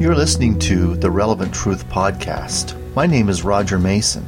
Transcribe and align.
You're 0.00 0.14
listening 0.14 0.58
to 0.60 0.96
the 0.96 1.10
Relevant 1.10 1.52
Truth 1.52 1.86
Podcast. 1.90 2.74
My 2.96 3.04
name 3.04 3.28
is 3.28 3.44
Roger 3.44 3.78
Mason. 3.78 4.24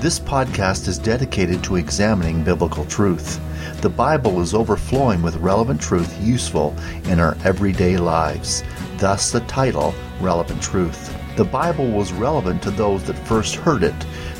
This 0.00 0.18
podcast 0.18 0.88
is 0.88 0.98
dedicated 0.98 1.62
to 1.62 1.76
examining 1.76 2.42
biblical 2.42 2.84
truth. 2.86 3.40
The 3.80 3.88
Bible 3.88 4.40
is 4.40 4.54
overflowing 4.54 5.22
with 5.22 5.36
relevant 5.36 5.80
truth 5.80 6.20
useful 6.20 6.74
in 7.04 7.20
our 7.20 7.36
everyday 7.44 7.96
lives. 7.96 8.64
Thus, 8.96 9.30
the 9.30 9.38
title, 9.42 9.94
Relevant 10.20 10.60
Truth. 10.60 11.16
The 11.36 11.44
Bible 11.44 11.86
was 11.92 12.12
relevant 12.12 12.60
to 12.64 12.72
those 12.72 13.04
that 13.04 13.28
first 13.28 13.54
heard 13.54 13.84
it 13.84 13.94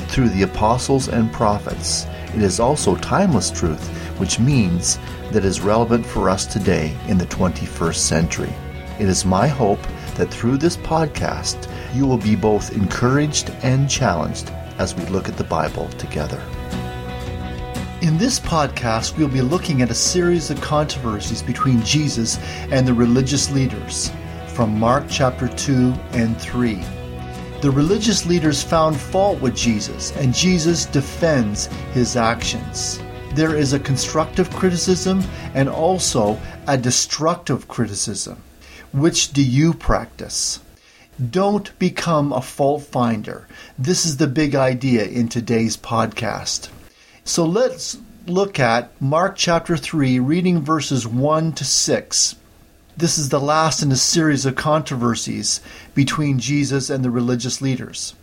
through 0.08 0.30
the 0.30 0.42
apostles 0.42 1.06
and 1.06 1.32
prophets. 1.32 2.04
It 2.34 2.42
is 2.42 2.58
also 2.58 2.96
timeless 2.96 3.52
truth, 3.52 3.86
which 4.18 4.40
means 4.40 4.98
that 5.30 5.44
is 5.44 5.60
relevant 5.60 6.04
for 6.04 6.28
us 6.28 6.44
today 6.46 6.96
in 7.06 7.16
the 7.16 7.26
21st 7.26 7.94
century. 7.94 8.52
It 8.98 9.08
is 9.08 9.24
my 9.24 9.46
hope 9.46 9.80
that 10.16 10.30
through 10.30 10.58
this 10.58 10.76
podcast, 10.76 11.70
you 11.94 12.06
will 12.06 12.18
be 12.18 12.36
both 12.36 12.72
encouraged 12.72 13.50
and 13.62 13.88
challenged 13.88 14.50
as 14.78 14.94
we 14.94 15.04
look 15.06 15.28
at 15.28 15.36
the 15.36 15.44
Bible 15.44 15.88
together. 15.90 16.42
In 18.02 18.18
this 18.18 18.38
podcast, 18.38 19.16
we'll 19.16 19.28
be 19.28 19.40
looking 19.40 19.80
at 19.80 19.90
a 19.90 19.94
series 19.94 20.50
of 20.50 20.60
controversies 20.60 21.42
between 21.42 21.82
Jesus 21.82 22.38
and 22.70 22.86
the 22.86 22.92
religious 22.92 23.50
leaders 23.50 24.10
from 24.48 24.78
Mark 24.78 25.04
chapter 25.08 25.48
2 25.48 25.94
and 26.12 26.38
3. 26.40 26.74
The 27.62 27.70
religious 27.70 28.26
leaders 28.26 28.62
found 28.62 29.00
fault 29.00 29.40
with 29.40 29.56
Jesus, 29.56 30.14
and 30.16 30.34
Jesus 30.34 30.84
defends 30.84 31.66
his 31.94 32.14
actions. 32.14 33.00
There 33.32 33.56
is 33.56 33.72
a 33.72 33.80
constructive 33.80 34.50
criticism 34.50 35.24
and 35.54 35.68
also 35.68 36.38
a 36.68 36.76
destructive 36.76 37.66
criticism. 37.68 38.40
Which 38.94 39.32
do 39.32 39.42
you 39.42 39.74
practice? 39.74 40.60
Don't 41.18 41.76
become 41.80 42.32
a 42.32 42.40
fault 42.40 42.84
finder. 42.84 43.48
This 43.76 44.06
is 44.06 44.18
the 44.18 44.28
big 44.28 44.54
idea 44.54 45.04
in 45.04 45.28
today's 45.28 45.76
podcast. 45.76 46.68
So 47.24 47.44
let's 47.44 47.98
look 48.28 48.60
at 48.60 48.92
Mark 49.02 49.34
chapter 49.34 49.76
3, 49.76 50.20
reading 50.20 50.62
verses 50.62 51.08
1 51.08 51.54
to 51.54 51.64
6. 51.64 52.36
This 52.96 53.18
is 53.18 53.30
the 53.30 53.40
last 53.40 53.82
in 53.82 53.90
a 53.90 53.96
series 53.96 54.46
of 54.46 54.54
controversies 54.54 55.60
between 55.92 56.38
Jesus 56.38 56.88
and 56.88 57.04
the 57.04 57.10
religious 57.10 57.60
leaders. 57.60 58.14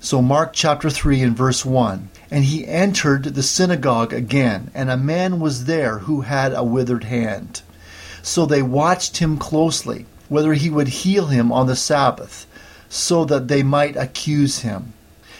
So, 0.00 0.22
Mark 0.22 0.54
chapter 0.54 0.88
3 0.88 1.20
and 1.20 1.36
verse 1.36 1.66
1 1.66 2.08
And 2.30 2.44
he 2.44 2.66
entered 2.66 3.24
the 3.24 3.42
synagogue 3.42 4.14
again, 4.14 4.70
and 4.72 4.90
a 4.90 4.96
man 4.96 5.40
was 5.40 5.66
there 5.66 5.98
who 5.98 6.22
had 6.22 6.54
a 6.54 6.64
withered 6.64 7.04
hand. 7.04 7.60
So 8.28 8.44
they 8.44 8.60
watched 8.60 9.16
him 9.16 9.38
closely, 9.38 10.04
whether 10.28 10.52
he 10.52 10.68
would 10.68 10.88
heal 11.00 11.28
him 11.28 11.50
on 11.50 11.66
the 11.66 11.74
Sabbath, 11.74 12.46
so 12.90 13.24
that 13.24 13.48
they 13.48 13.62
might 13.62 13.96
accuse 13.96 14.58
him. 14.58 14.92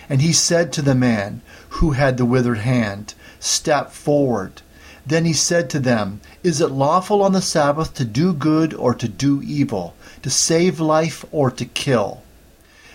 And 0.08 0.22
he 0.22 0.32
said 0.32 0.72
to 0.72 0.80
the 0.80 0.94
man 0.94 1.42
who 1.68 1.90
had 1.90 2.16
the 2.16 2.24
withered 2.24 2.60
hand, 2.60 3.12
Step 3.40 3.92
forward. 3.92 4.62
Then 5.04 5.26
he 5.26 5.34
said 5.34 5.68
to 5.68 5.78
them, 5.78 6.22
Is 6.42 6.62
it 6.62 6.70
lawful 6.70 7.22
on 7.22 7.34
the 7.34 7.42
Sabbath 7.42 7.92
to 7.92 8.06
do 8.06 8.32
good 8.32 8.72
or 8.72 8.94
to 8.94 9.06
do 9.06 9.42
evil, 9.42 9.94
to 10.22 10.30
save 10.30 10.80
life 10.80 11.26
or 11.30 11.50
to 11.50 11.66
kill? 11.66 12.22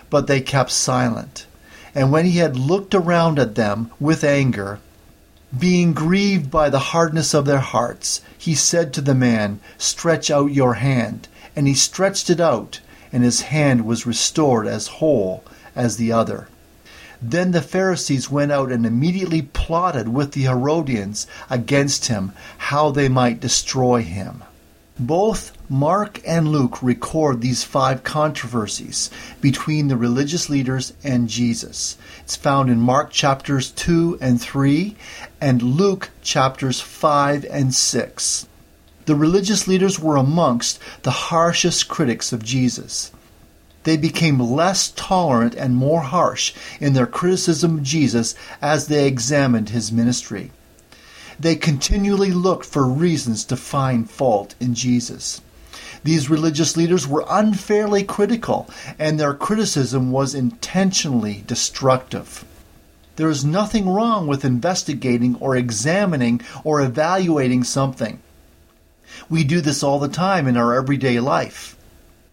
But 0.09 0.25
they 0.25 0.41
kept 0.41 0.71
silent. 0.71 1.45
And 1.93 2.11
when 2.11 2.25
he 2.25 2.39
had 2.39 2.57
looked 2.57 2.95
around 2.95 3.37
at 3.37 3.53
them 3.53 3.91
with 3.99 4.23
anger, 4.23 4.79
being 5.57 5.93
grieved 5.93 6.49
by 6.49 6.69
the 6.69 6.79
hardness 6.79 7.33
of 7.33 7.45
their 7.45 7.59
hearts, 7.59 8.21
he 8.37 8.55
said 8.55 8.93
to 8.93 9.01
the 9.01 9.13
man, 9.13 9.59
Stretch 9.77 10.31
out 10.31 10.51
your 10.51 10.75
hand. 10.75 11.27
And 11.55 11.67
he 11.67 11.75
stretched 11.75 12.29
it 12.29 12.39
out, 12.39 12.79
and 13.11 13.23
his 13.23 13.41
hand 13.41 13.85
was 13.85 14.07
restored 14.07 14.65
as 14.65 14.87
whole 14.87 15.43
as 15.75 15.97
the 15.97 16.11
other. 16.11 16.47
Then 17.21 17.51
the 17.51 17.61
Pharisees 17.61 18.31
went 18.31 18.51
out 18.51 18.71
and 18.71 18.85
immediately 18.85 19.43
plotted 19.43 20.09
with 20.09 20.31
the 20.31 20.43
Herodians 20.43 21.27
against 21.49 22.07
him 22.07 22.33
how 22.57 22.91
they 22.91 23.07
might 23.07 23.39
destroy 23.39 24.01
him. 24.01 24.43
Both 24.99 25.57
Mark 25.71 26.21
and 26.23 26.49
Luke 26.49 26.83
record 26.83 27.41
these 27.41 27.63
five 27.63 28.03
controversies 28.03 29.09
between 29.41 29.87
the 29.87 29.97
religious 29.97 30.51
leaders 30.51 30.93
and 31.03 31.27
Jesus. 31.27 31.97
It's 32.19 32.35
found 32.35 32.69
in 32.69 32.79
Mark 32.79 33.09
chapters 33.09 33.71
2 33.71 34.19
and 34.21 34.39
3 34.39 34.95
and 35.41 35.63
Luke 35.63 36.11
chapters 36.21 36.79
5 36.79 37.43
and 37.49 37.73
6. 37.73 38.47
The 39.05 39.15
religious 39.15 39.67
leaders 39.67 39.99
were 39.99 40.15
amongst 40.15 40.77
the 41.01 41.11
harshest 41.11 41.87
critics 41.87 42.31
of 42.31 42.43
Jesus. 42.43 43.11
They 43.85 43.97
became 43.97 44.39
less 44.39 44.91
tolerant 44.95 45.55
and 45.55 45.75
more 45.75 46.01
harsh 46.01 46.53
in 46.79 46.93
their 46.93 47.07
criticism 47.07 47.79
of 47.79 47.83
Jesus 47.83 48.35
as 48.61 48.87
they 48.87 49.07
examined 49.07 49.69
his 49.69 49.91
ministry. 49.91 50.51
They 51.39 51.55
continually 51.55 52.31
looked 52.31 52.65
for 52.65 52.85
reasons 52.85 53.45
to 53.45 53.55
find 53.55 54.09
fault 54.09 54.55
in 54.59 54.73
Jesus. 54.73 55.41
These 56.03 56.29
religious 56.29 56.75
leaders 56.75 57.07
were 57.07 57.25
unfairly 57.29 58.03
critical, 58.03 58.69
and 58.99 59.19
their 59.19 59.33
criticism 59.33 60.11
was 60.11 60.35
intentionally 60.35 61.43
destructive. 61.47 62.43
There 63.15 63.29
is 63.29 63.45
nothing 63.45 63.87
wrong 63.87 64.27
with 64.27 64.43
investigating 64.43 65.35
or 65.39 65.55
examining 65.55 66.41
or 66.63 66.81
evaluating 66.81 67.63
something. 67.63 68.19
We 69.29 69.43
do 69.43 69.61
this 69.61 69.83
all 69.83 69.99
the 69.99 70.07
time 70.07 70.47
in 70.47 70.57
our 70.57 70.73
everyday 70.73 71.19
life. 71.19 71.77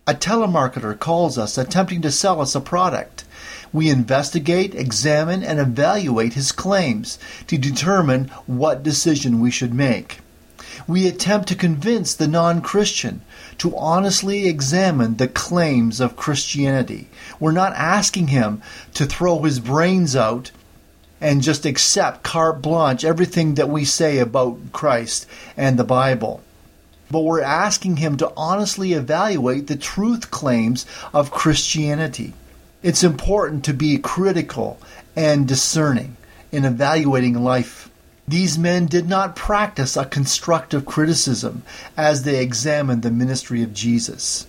A 0.06 0.14
telemarketer 0.14 0.98
calls 0.98 1.38
us 1.38 1.58
attempting 1.58 2.02
to 2.02 2.10
sell 2.10 2.40
us 2.40 2.54
a 2.54 2.60
product. 2.60 3.24
We 3.72 3.88
investigate, 3.88 4.74
examine, 4.74 5.44
and 5.44 5.60
evaluate 5.60 6.34
his 6.34 6.50
claims 6.52 7.18
to 7.46 7.56
determine 7.56 8.28
what 8.46 8.82
decision 8.82 9.40
we 9.40 9.50
should 9.50 9.72
make. 9.72 10.18
We 10.88 11.06
attempt 11.06 11.48
to 11.48 11.54
convince 11.54 12.14
the 12.14 12.26
non 12.26 12.62
Christian 12.62 13.20
to 13.58 13.76
honestly 13.76 14.48
examine 14.48 15.16
the 15.16 15.28
claims 15.28 16.00
of 16.00 16.16
Christianity. 16.16 17.08
We're 17.38 17.52
not 17.52 17.74
asking 17.74 18.28
him 18.28 18.62
to 18.94 19.06
throw 19.06 19.40
his 19.42 19.60
brains 19.60 20.16
out 20.16 20.50
and 21.20 21.42
just 21.42 21.66
accept 21.66 22.22
carte 22.22 22.62
blanche 22.62 23.04
everything 23.04 23.54
that 23.54 23.68
we 23.68 23.84
say 23.84 24.18
about 24.18 24.58
Christ 24.72 25.26
and 25.56 25.78
the 25.78 25.84
Bible. 25.84 26.42
But 27.10 27.20
we're 27.20 27.42
asking 27.42 27.96
him 27.96 28.16
to 28.16 28.32
honestly 28.36 28.92
evaluate 28.92 29.66
the 29.66 29.76
truth 29.76 30.30
claims 30.30 30.86
of 31.12 31.30
Christianity. 31.30 32.32
It's 32.82 33.04
important 33.04 33.62
to 33.66 33.74
be 33.74 33.98
critical 33.98 34.78
and 35.14 35.46
discerning 35.46 36.16
in 36.50 36.64
evaluating 36.64 37.34
life. 37.34 37.90
These 38.26 38.56
men 38.56 38.86
did 38.86 39.06
not 39.06 39.36
practice 39.36 39.98
a 39.98 40.06
constructive 40.06 40.86
criticism 40.86 41.62
as 41.94 42.22
they 42.22 42.40
examined 42.40 43.02
the 43.02 43.10
ministry 43.10 43.62
of 43.62 43.74
Jesus. 43.74 44.46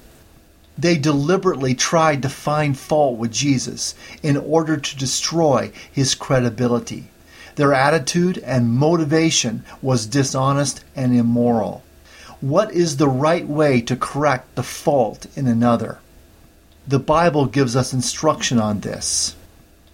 They 0.78 0.96
deliberately 0.96 1.76
tried 1.76 2.22
to 2.22 2.30
find 2.30 2.78
fault 2.78 3.18
with 3.18 3.34
Jesus 3.34 3.96
in 4.24 4.38
order 4.38 4.78
to 4.78 4.98
destroy 4.98 5.74
his 5.92 6.16
credibility. 6.16 7.10
Their 7.56 7.74
attitude 7.74 8.38
and 8.38 8.72
motivation 8.72 9.66
was 9.82 10.06
dishonest 10.06 10.86
and 10.96 11.14
immoral. 11.14 11.84
What 12.40 12.72
is 12.72 12.96
the 12.96 13.10
right 13.10 13.46
way 13.46 13.82
to 13.82 13.98
correct 13.98 14.56
the 14.56 14.64
fault 14.64 15.28
in 15.36 15.48
another? 15.48 16.00
The 16.88 17.00
Bible 17.00 17.46
gives 17.46 17.76
us 17.76 17.94
instruction 17.94 18.60
on 18.60 18.80
this. 18.80 19.36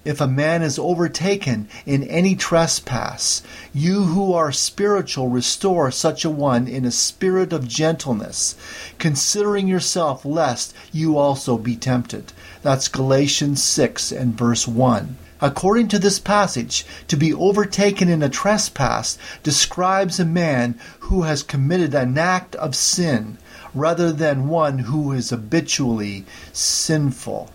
If 0.06 0.22
a 0.22 0.28
man 0.28 0.62
is 0.62 0.80
overtaken 0.80 1.68
in 1.86 2.04
any 2.04 2.34
trespass, 2.34 3.44
you 3.74 4.06
who 4.06 4.32
are 4.32 4.54
spiritual 4.54 5.28
restore 5.28 5.92
such 5.92 6.24
a 6.24 6.30
one 6.30 6.66
in 6.66 6.86
a 6.86 6.92
spirit 6.92 7.52
of 7.52 7.68
gentleness, 7.68 8.56
considering 9.00 9.68
yourself 9.68 10.24
lest 10.24 10.74
you 10.94 11.18
also 11.18 11.58
be 11.58 11.76
tempted. 11.76 12.32
That's 12.62 12.88
Galatians 12.88 13.62
6 13.62 14.14
and 14.14 14.38
verse 14.38 14.66
1. 14.66 15.18
According 15.42 15.90
to 15.90 16.00
this 16.00 16.20
passage, 16.20 16.86
to 17.10 17.18
be 17.18 17.34
overtaken 17.34 18.08
in 18.08 18.24
a 18.24 18.30
trespass 18.30 19.18
describes 19.44 20.22
a 20.22 20.26
man 20.26 20.80
who 21.02 21.24
has 21.24 21.44
committed 21.44 21.94
an 21.94 22.18
act 22.18 22.56
of 22.56 22.78
sin 22.78 23.38
rather 23.78 24.12
than 24.12 24.48
one 24.48 24.80
who 24.80 25.12
is 25.12 25.30
habitually 25.30 26.26
sinful. 26.54 27.52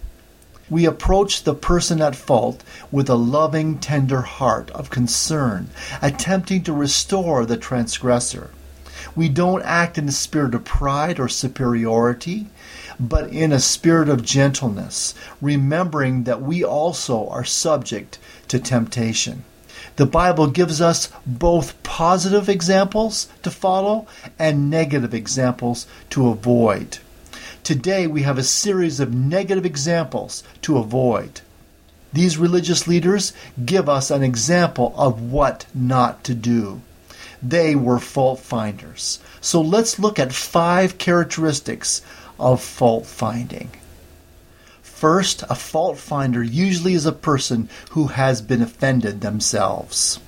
We 0.71 0.87
approach 0.87 1.43
the 1.43 1.55
person 1.55 2.01
at 2.01 2.17
fault 2.17 2.63
with 2.91 3.11
a 3.11 3.15
loving, 3.15 3.79
tender 3.79 4.23
heart 4.23 4.71
of 4.71 4.91
concern, 4.91 5.69
attempting 6.01 6.63
to 6.63 6.73
restore 6.73 7.45
the 7.45 7.57
transgressor. 7.57 8.51
We 9.15 9.29
don't 9.29 9.63
act 9.63 9.99
in 9.99 10.09
a 10.09 10.13
spirit 10.13 10.55
of 10.55 10.65
pride 10.65 11.21
or 11.21 11.29
superiority, 11.29 12.47
but 12.99 13.29
in 13.29 13.53
a 13.53 13.61
spirit 13.61 14.09
of 14.09 14.25
gentleness, 14.25 15.15
remembering 15.41 16.25
that 16.25 16.41
we 16.41 16.65
also 16.65 17.29
are 17.29 17.45
subject 17.45 18.19
to 18.49 18.59
temptation. 18.59 19.45
The 19.97 20.07
Bible 20.07 20.47
gives 20.47 20.81
us 20.81 21.11
both 21.27 21.81
positive 21.83 22.49
examples 22.49 23.29
to 23.43 23.51
follow 23.51 24.07
and 24.39 24.71
negative 24.71 25.13
examples 25.13 25.87
to 26.11 26.29
avoid. 26.29 26.99
Today 27.63 28.07
we 28.07 28.23
have 28.23 28.39
a 28.39 28.43
series 28.43 29.01
of 29.01 29.15
negative 29.15 29.67
examples 29.67 30.43
to 30.63 30.79
avoid. 30.79 31.43
These 32.13 32.39
religious 32.39 32.89
leaders 32.89 33.33
give 33.65 33.89
us 33.89 34.11
an 34.11 34.23
example 34.23 34.95
of 34.97 35.21
what 35.21 35.67
not 35.75 36.25
to 36.25 36.35
do. 36.35 36.81
They 37.43 37.75
were 37.75 37.99
fault 37.99 38.41
finders. 38.41 39.19
So 39.41 39.61
let's 39.61 39.99
look 39.99 40.19
at 40.19 40.33
five 40.33 40.99
characteristics 40.99 42.03
of 42.39 42.63
fault 42.63 43.07
finding. 43.07 43.71
First, 45.03 45.43
a 45.51 45.57
fault 45.57 45.99
finder 45.99 46.45
usually 46.45 46.95
is 46.95 47.07
a 47.07 47.11
person 47.11 47.69
who 47.91 48.07
has 48.07 48.41
been 48.41 48.63
offended 48.63 49.21
themselves. 49.21 50.21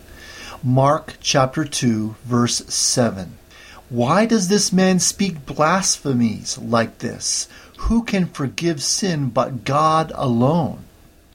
Mark 0.64 1.14
chapter 1.20 1.64
2, 1.64 2.16
verse 2.24 2.56
7. 2.66 3.38
Why 3.88 4.26
does 4.26 4.48
this 4.48 4.72
man 4.72 4.98
speak 4.98 5.46
blasphemies 5.46 6.58
like 6.58 6.98
this? 6.98 7.46
Who 7.86 8.02
can 8.02 8.26
forgive 8.26 8.82
sin 8.82 9.28
but 9.28 9.62
God 9.62 10.10
alone? 10.16 10.80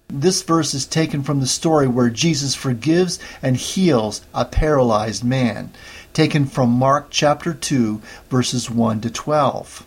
This 0.10 0.42
verse 0.42 0.74
is 0.74 0.86
taken 0.86 1.24
from 1.24 1.40
the 1.40 1.48
story 1.48 1.88
where 1.88 2.10
Jesus 2.10 2.56
forgives 2.56 3.20
and 3.42 3.56
heals 3.56 4.20
a 4.34 4.44
paralyzed 4.44 5.24
man, 5.24 5.72
taken 6.12 6.46
from 6.46 6.72
Mark 6.72 7.08
chapter 7.10 7.54
2, 7.54 8.02
verses 8.30 8.70
1 8.70 9.00
to 9.00 9.10
12. 9.10 9.86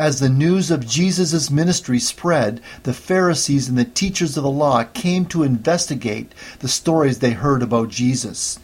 As 0.00 0.18
the 0.18 0.30
news 0.30 0.70
of 0.70 0.86
Jesus' 0.86 1.50
ministry 1.50 1.98
spread, 1.98 2.62
the 2.84 2.94
Pharisees 2.94 3.68
and 3.68 3.76
the 3.76 3.84
teachers 3.84 4.34
of 4.34 4.42
the 4.44 4.50
law 4.50 4.82
came 4.82 5.26
to 5.26 5.42
investigate 5.42 6.32
the 6.60 6.68
stories 6.68 7.18
they 7.18 7.32
heard 7.32 7.62
about 7.62 7.90
Jesus. 7.90 8.58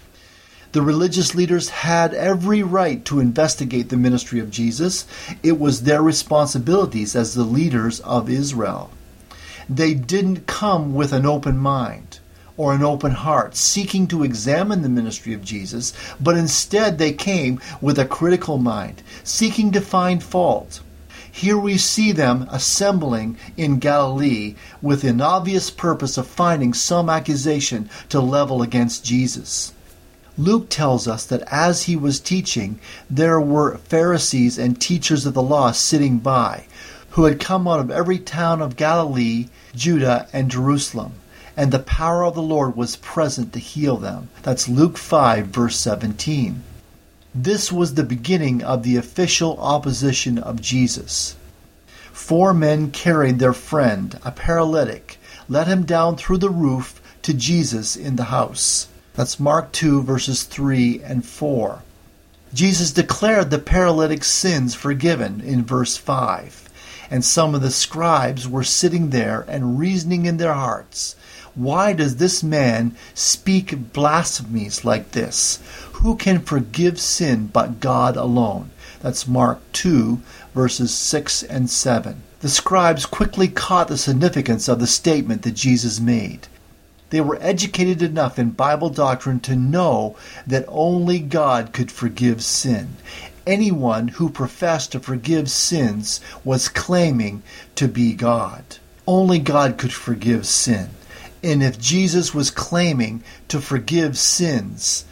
The 0.73 0.81
religious 0.81 1.35
leaders 1.35 1.69
had 1.85 2.15
every 2.15 2.63
right 2.63 3.05
to 3.05 3.21
investigate 3.21 3.91
the 3.91 3.99
ministry 3.99 4.41
of 4.41 4.51
Jesus. 4.51 5.05
It 5.43 5.61
was 5.61 5.83
their 5.83 6.01
responsibilities 6.01 7.15
as 7.15 7.35
the 7.35 7.45
leaders 7.45 8.01
of 8.01 8.31
Israel. 8.31 8.91
They 9.69 9.93
didn't 9.93 10.47
come 10.47 10.95
with 10.95 11.13
an 11.13 11.27
open 11.27 11.59
mind 11.59 12.19
or 12.57 12.73
an 12.73 12.83
open 12.83 13.13
heart, 13.13 13.57
seeking 13.57 14.07
to 14.07 14.25
examine 14.25 14.81
the 14.81 14.89
ministry 14.89 15.35
of 15.35 15.45
Jesus, 15.45 15.93
but 16.19 16.35
instead 16.35 16.97
they 16.97 17.13
came 17.13 17.61
with 17.83 17.99
a 17.99 18.07
critical 18.07 18.57
mind, 18.57 19.03
seeking 19.23 19.71
to 19.73 19.83
find 19.83 20.23
fault. 20.25 20.81
Here 21.37 21.59
we 21.59 21.77
see 21.77 22.13
them 22.13 22.49
assembling 22.51 23.37
in 23.59 23.79
Galilee 23.79 24.55
with 24.81 25.05
an 25.05 25.21
obvious 25.21 25.71
purpose 25.71 26.17
of 26.17 26.27
finding 26.27 26.73
some 26.73 27.11
accusation 27.11 27.91
to 28.09 28.21
level 28.21 28.63
against 28.63 29.05
Jesus. 29.05 29.75
Luke 30.39 30.71
tells 30.71 31.07
us 31.07 31.27
that 31.27 31.47
as 31.53 31.83
he 31.83 31.95
was 31.95 32.21
teaching, 32.21 32.81
there 33.11 33.39
were 33.39 33.77
Pharisees 33.77 34.57
and 34.57 34.81
teachers 34.81 35.27
of 35.27 35.35
the 35.35 35.43
law 35.43 35.73
sitting 35.73 36.21
by, 36.21 36.65
who 37.11 37.25
had 37.25 37.39
come 37.39 37.69
out 37.69 37.81
of 37.81 37.91
every 37.91 38.19
town 38.19 38.63
of 38.63 38.75
Galilee, 38.75 39.49
Judah, 39.75 40.29
and 40.33 40.51
Jerusalem, 40.51 41.13
and 41.55 41.71
the 41.71 41.81
power 41.81 42.25
of 42.25 42.35
the 42.35 42.41
Lord 42.41 42.77
was 42.77 42.97
present 42.97 43.53
to 43.53 43.59
heal 43.59 43.99
them. 43.99 44.31
That's 44.43 44.71
Luke 44.71 44.97
5, 44.97 45.49
verse 45.49 45.77
17. 45.77 46.63
This 47.39 47.71
was 47.71 47.93
the 47.93 48.03
beginning 48.03 48.63
of 48.63 48.83
the 48.83 48.97
official 48.97 49.59
opposition 49.61 50.39
of 50.39 50.63
Jesus. 50.63 51.37
Four 52.11 52.55
men 52.55 52.91
carried 52.91 53.41
their 53.41 53.53
friend, 53.53 54.19
a 54.25 54.31
paralytic, 54.31 55.19
let 55.47 55.67
him 55.67 55.85
down 55.85 56.17
through 56.17 56.39
the 56.39 56.49
roof 56.49 56.99
to 57.21 57.35
Jesus 57.35 57.95
in 57.95 58.17
the 58.17 58.33
house. 58.33 58.89
That's 59.13 59.39
Mark 59.39 59.71
2, 59.73 60.03
verses 60.03 60.45
3 60.45 61.03
and 61.05 61.27
4. 61.27 61.83
Jesus 62.55 62.91
declared 62.91 63.51
the 63.51 63.59
paralytic's 63.59 64.29
sins 64.29 64.75
forgiven 64.75 65.43
in 65.43 65.63
verse 65.63 65.99
5 65.99 66.67
and 67.11 67.25
some 67.25 67.55
of 67.55 67.63
the 67.63 67.71
scribes 67.71 68.49
were 68.49 68.65
sitting 68.65 69.11
there 69.11 69.45
and 69.49 69.79
reasoning 69.79 70.27
in 70.27 70.37
their 70.39 70.55
hearts, 70.55 71.15
Why 71.55 71.93
does 71.93 72.17
this 72.17 72.43
man 72.43 72.97
speak 73.15 73.93
blasphemies 73.93 74.85
like 74.85 75.13
this? 75.13 75.59
Who 76.03 76.17
can 76.17 76.41
forgive 76.41 77.01
sin 77.01 77.49
but 77.53 77.81
God 77.81 78.17
alone? 78.17 78.71
That's 79.01 79.27
Mark 79.27 79.61
2, 79.73 80.21
verses 80.55 80.93
6 80.95 81.43
and 81.43 81.71
7. 81.71 82.23
The 82.41 82.49
scribes 82.51 83.07
quickly 83.07 83.49
caught 83.49 83.89
the 83.89 83.97
significance 83.97 84.69
of 84.69 84.79
the 84.79 84.87
statement 84.87 85.43
that 85.43 85.55
Jesus 85.55 85.99
made. 85.99 86.49
They 87.11 87.21
were 87.23 87.39
educated 87.41 88.03
enough 88.03 88.39
in 88.39 88.51
Bible 88.51 88.91
doctrine 88.91 89.41
to 89.41 89.57
know 89.57 90.17
that 90.47 90.67
only 90.69 91.19
God 91.19 91.73
could 91.73 91.91
forgive 91.91 92.45
sin, 92.45 92.97
anyone 93.47 94.09
who 94.09 94.29
professed 94.29 94.93
to 94.93 95.01
forgive 95.01 95.51
sins 95.51 96.21
was 96.45 96.69
claiming 96.69 97.43
to 97.77 97.89
be 97.89 98.13
God. 98.13 98.65
Only 99.07 99.39
God 99.39 99.79
could 99.79 99.93
forgive 99.93 100.47
sin. 100.47 100.91
And 101.43 101.63
if 101.63 101.79
Jesus 101.79 102.35
was 102.35 102.51
claiming 102.51 103.23
to 103.49 103.61
forgive 103.61 104.19
sins, 104.19 105.05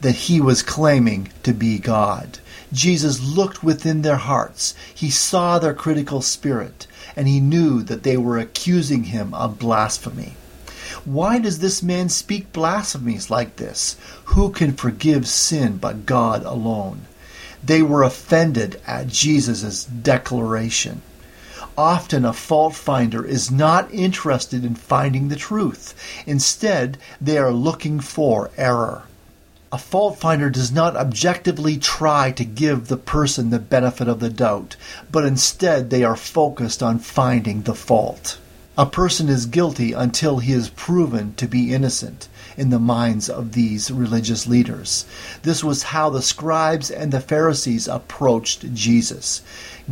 that 0.00 0.14
he 0.14 0.40
was 0.40 0.62
claiming 0.62 1.28
to 1.42 1.52
be 1.52 1.78
God. 1.78 2.38
Jesus 2.72 3.20
looked 3.20 3.64
within 3.64 4.02
their 4.02 4.16
hearts. 4.16 4.74
He 4.94 5.10
saw 5.10 5.58
their 5.58 5.74
critical 5.74 6.20
spirit, 6.20 6.86
and 7.16 7.26
he 7.26 7.40
knew 7.40 7.82
that 7.82 8.02
they 8.02 8.16
were 8.16 8.38
accusing 8.38 9.04
him 9.04 9.32
of 9.34 9.58
blasphemy. 9.58 10.34
Why 11.04 11.38
does 11.38 11.60
this 11.60 11.82
man 11.82 12.10
speak 12.10 12.52
blasphemies 12.52 13.30
like 13.30 13.56
this? 13.56 13.96
Who 14.26 14.50
can 14.50 14.74
forgive 14.74 15.26
sin 15.26 15.78
but 15.78 16.06
God 16.06 16.44
alone? 16.44 17.06
They 17.64 17.82
were 17.82 18.02
offended 18.02 18.80
at 18.86 19.08
Jesus' 19.08 19.84
declaration. 19.84 21.02
Often 21.76 22.24
a 22.24 22.32
fault 22.32 22.74
finder 22.74 23.24
is 23.24 23.50
not 23.50 23.92
interested 23.92 24.64
in 24.64 24.74
finding 24.74 25.28
the 25.28 25.36
truth. 25.36 25.94
Instead, 26.26 26.98
they 27.20 27.38
are 27.38 27.52
looking 27.52 28.00
for 28.00 28.50
error. 28.56 29.04
A 29.70 29.76
fault 29.76 30.18
finder 30.18 30.48
does 30.48 30.72
not 30.72 30.96
objectively 30.96 31.76
try 31.76 32.30
to 32.32 32.44
give 32.44 32.88
the 32.88 32.96
person 32.96 33.50
the 33.50 33.58
benefit 33.58 34.08
of 34.08 34.18
the 34.18 34.30
doubt, 34.30 34.76
but 35.12 35.26
instead 35.26 35.90
they 35.90 36.02
are 36.02 36.16
focused 36.16 36.82
on 36.82 36.98
finding 36.98 37.62
the 37.62 37.74
fault. 37.74 38.38
A 38.78 38.86
person 38.86 39.28
is 39.28 39.44
guilty 39.44 39.92
until 39.92 40.38
he 40.38 40.54
is 40.54 40.70
proven 40.70 41.34
to 41.34 41.46
be 41.46 41.74
innocent 41.74 42.28
in 42.56 42.70
the 42.70 42.78
minds 42.78 43.28
of 43.28 43.52
these 43.52 43.90
religious 43.90 44.46
leaders. 44.46 45.04
This 45.42 45.62
was 45.62 45.92
how 45.92 46.08
the 46.08 46.22
scribes 46.22 46.90
and 46.90 47.12
the 47.12 47.20
Pharisees 47.20 47.88
approached 47.88 48.72
Jesus 48.72 49.42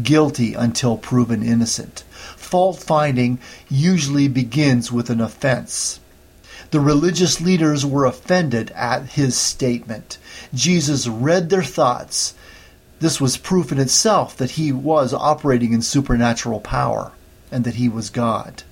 guilty 0.03 0.55
until 0.55 0.97
proven 0.97 1.43
innocent. 1.43 2.03
Fault 2.37 2.79
finding 2.79 3.41
usually 3.69 4.29
begins 4.29 4.91
with 4.91 5.11
an 5.11 5.21
offense. 5.21 6.01
The 6.71 6.81
religious 6.81 7.41
leaders 7.41 7.85
were 7.87 8.05
offended 8.05 8.71
at 8.73 9.11
his 9.11 9.37
statement. 9.37 10.19
Jesus 10.55 11.07
read 11.07 11.51
their 11.51 11.63
thoughts. 11.63 12.35
This 13.01 13.21
was 13.21 13.37
proof 13.37 13.73
in 13.73 13.79
itself 13.79 14.37
that 14.37 14.53
he 14.53 14.73
was 14.73 15.13
operating 15.13 15.73
in 15.73 15.83
supernatural 15.83 16.61
power 16.61 17.13
and 17.51 17.65
that 17.65 17.75
he 17.75 17.89
was 17.89 18.11
God 18.11 18.63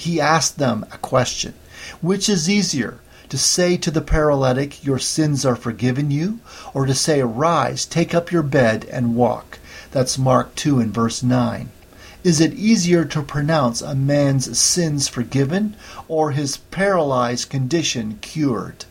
he 0.00 0.18
asked 0.20 0.56
them 0.56 0.86
a 0.92 0.98
question 0.98 1.52
Which 2.00 2.28
is 2.28 2.48
easier, 2.48 3.00
to 3.28 3.36
say 3.36 3.76
to 3.76 3.90
the 3.90 4.00
paralytic, 4.00 4.82
Your 4.82 4.98
sins 4.98 5.44
are 5.44 5.56
forgiven 5.56 6.10
you, 6.10 6.40
or 6.72 6.86
to 6.86 6.94
say, 6.94 7.20
Arise, 7.20 7.84
take 7.84 8.14
up 8.14 8.32
your 8.32 8.42
bed, 8.42 8.86
and 8.90 9.14
walk? 9.14 9.58
That's 9.90 10.16
Mark 10.16 10.54
2 10.54 10.80
and 10.80 10.94
verse 10.94 11.22
9. 11.22 11.70
Is 12.22 12.38
it 12.38 12.52
easier 12.52 13.06
to 13.06 13.22
pronounce 13.22 13.80
a 13.80 13.94
man's 13.94 14.58
sins 14.58 15.08
forgiven 15.08 15.74
or 16.06 16.32
his 16.32 16.58
paralyzed 16.58 17.48
condition 17.48 18.18
cured? 18.20 18.84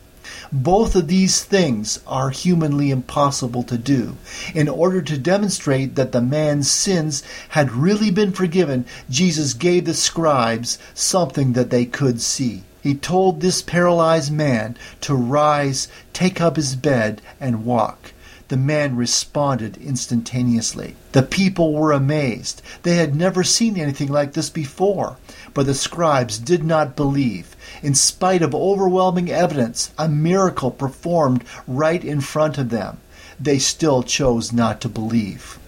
Both 0.52 0.96
of 0.96 1.08
these 1.08 1.44
things 1.44 2.00
are 2.08 2.32
humanly 2.32 2.90
impossible 2.90 3.62
to 3.64 3.78
do. 3.78 4.18
In 4.56 4.68
order 4.68 5.04
to 5.04 5.16
demonstrate 5.16 5.94
that 5.94 6.12
the 6.12 6.22
man's 6.22 6.72
sins 6.72 7.22
had 7.50 7.72
really 7.72 8.10
been 8.10 8.32
forgiven, 8.32 8.86
Jesus 9.12 9.54
gave 9.54 9.86
the 9.86 9.94
scribes 9.94 10.80
something 10.96 11.54
that 11.54 11.70
they 11.70 11.86
could 11.86 12.22
see. 12.22 12.64
He 12.82 12.96
told 12.96 13.42
this 13.42 13.62
paralyzed 13.62 14.32
man 14.32 14.76
to 15.02 15.14
rise, 15.14 15.88
take 16.14 16.42
up 16.42 16.56
his 16.56 16.76
bed, 16.76 17.22
and 17.40 17.64
walk. 17.64 18.14
The 18.50 18.58
man 18.58 18.96
responded 18.96 19.78
instantaneously. 19.78 20.96
The 21.12 21.22
people 21.22 21.74
were 21.74 21.92
amazed. 21.92 22.64
They 22.82 22.96
had 22.96 23.16
never 23.16 23.44
seen 23.44 23.78
anything 23.78 24.12
like 24.12 24.34
this 24.34 24.50
before. 24.50 25.18
But 25.54 25.68
the 25.68 25.76
scribes 25.76 26.40
did 26.40 26.64
not 26.64 26.96
believe. 26.96 27.56
In 27.84 27.94
spite 27.94 28.42
of 28.42 28.56
overwhelming 28.56 29.30
evidence, 29.30 29.92
a 30.00 30.10
miracle 30.10 30.72
performed 30.72 31.44
right 31.68 32.04
in 32.04 32.22
front 32.22 32.58
of 32.58 32.70
them, 32.70 32.98
they 33.40 33.60
still 33.60 34.02
chose 34.02 34.52
not 34.52 34.82
to 34.82 34.90
believe. 34.90 35.60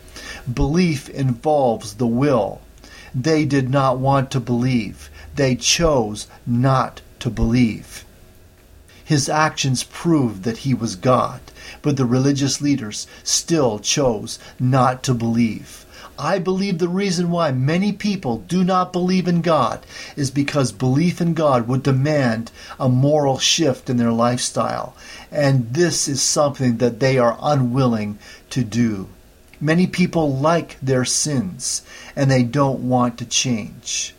Belief 0.51 1.07
involves 1.09 1.93
the 1.93 2.07
will. 2.07 2.61
They 3.13 3.45
did 3.45 3.69
not 3.69 3.99
want 3.99 4.31
to 4.31 4.39
believe. 4.39 5.11
They 5.35 5.55
chose 5.55 6.25
not 6.47 7.01
to 7.19 7.29
believe. 7.29 8.05
His 9.11 9.27
actions 9.27 9.83
proved 9.83 10.43
that 10.43 10.59
he 10.59 10.73
was 10.73 10.95
God, 10.95 11.41
but 11.81 11.97
the 11.97 12.05
religious 12.05 12.61
leaders 12.61 13.07
still 13.25 13.77
chose 13.77 14.39
not 14.57 15.03
to 15.03 15.13
believe. 15.13 15.85
I 16.17 16.39
believe 16.39 16.77
the 16.77 16.87
reason 16.87 17.29
why 17.29 17.51
many 17.51 17.91
people 17.91 18.37
do 18.37 18.63
not 18.63 18.93
believe 18.93 19.27
in 19.27 19.41
God 19.41 19.85
is 20.15 20.31
because 20.31 20.71
belief 20.71 21.19
in 21.19 21.33
God 21.33 21.67
would 21.67 21.83
demand 21.83 22.51
a 22.79 22.87
moral 22.87 23.37
shift 23.37 23.89
in 23.89 23.97
their 23.97 24.13
lifestyle, 24.13 24.95
and 25.29 25.73
this 25.73 26.07
is 26.07 26.21
something 26.21 26.77
that 26.77 27.01
they 27.01 27.17
are 27.17 27.37
unwilling 27.41 28.17
to 28.51 28.63
do. 28.63 29.09
Many 29.59 29.87
people 29.87 30.37
like 30.37 30.77
their 30.81 31.03
sins 31.03 31.81
and 32.15 32.31
they 32.31 32.43
don't 32.43 32.87
want 32.87 33.17
to 33.17 33.25
change. 33.25 34.15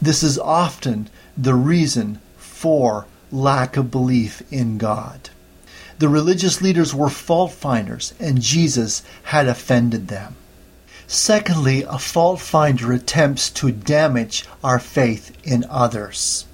This 0.00 0.22
is 0.22 0.38
often 0.38 1.10
the 1.36 1.54
reason 1.54 2.22
for 2.38 3.04
lack 3.34 3.76
of 3.76 3.90
belief 3.90 4.42
in 4.52 4.78
God. 4.78 5.30
The 5.98 6.08
religious 6.08 6.62
leaders 6.62 6.94
were 6.94 7.10
fault 7.10 7.52
finders, 7.52 8.14
and 8.20 8.40
Jesus 8.40 9.02
had 9.24 9.48
offended 9.48 10.08
them. 10.08 10.36
Secondly, 11.06 11.82
a 11.82 11.98
fault 11.98 12.40
finder 12.40 12.92
attempts 12.92 13.50
to 13.50 13.70
damage 13.70 14.44
our 14.62 14.78
faith 14.78 15.36
in 15.44 15.66
others. 15.68 16.46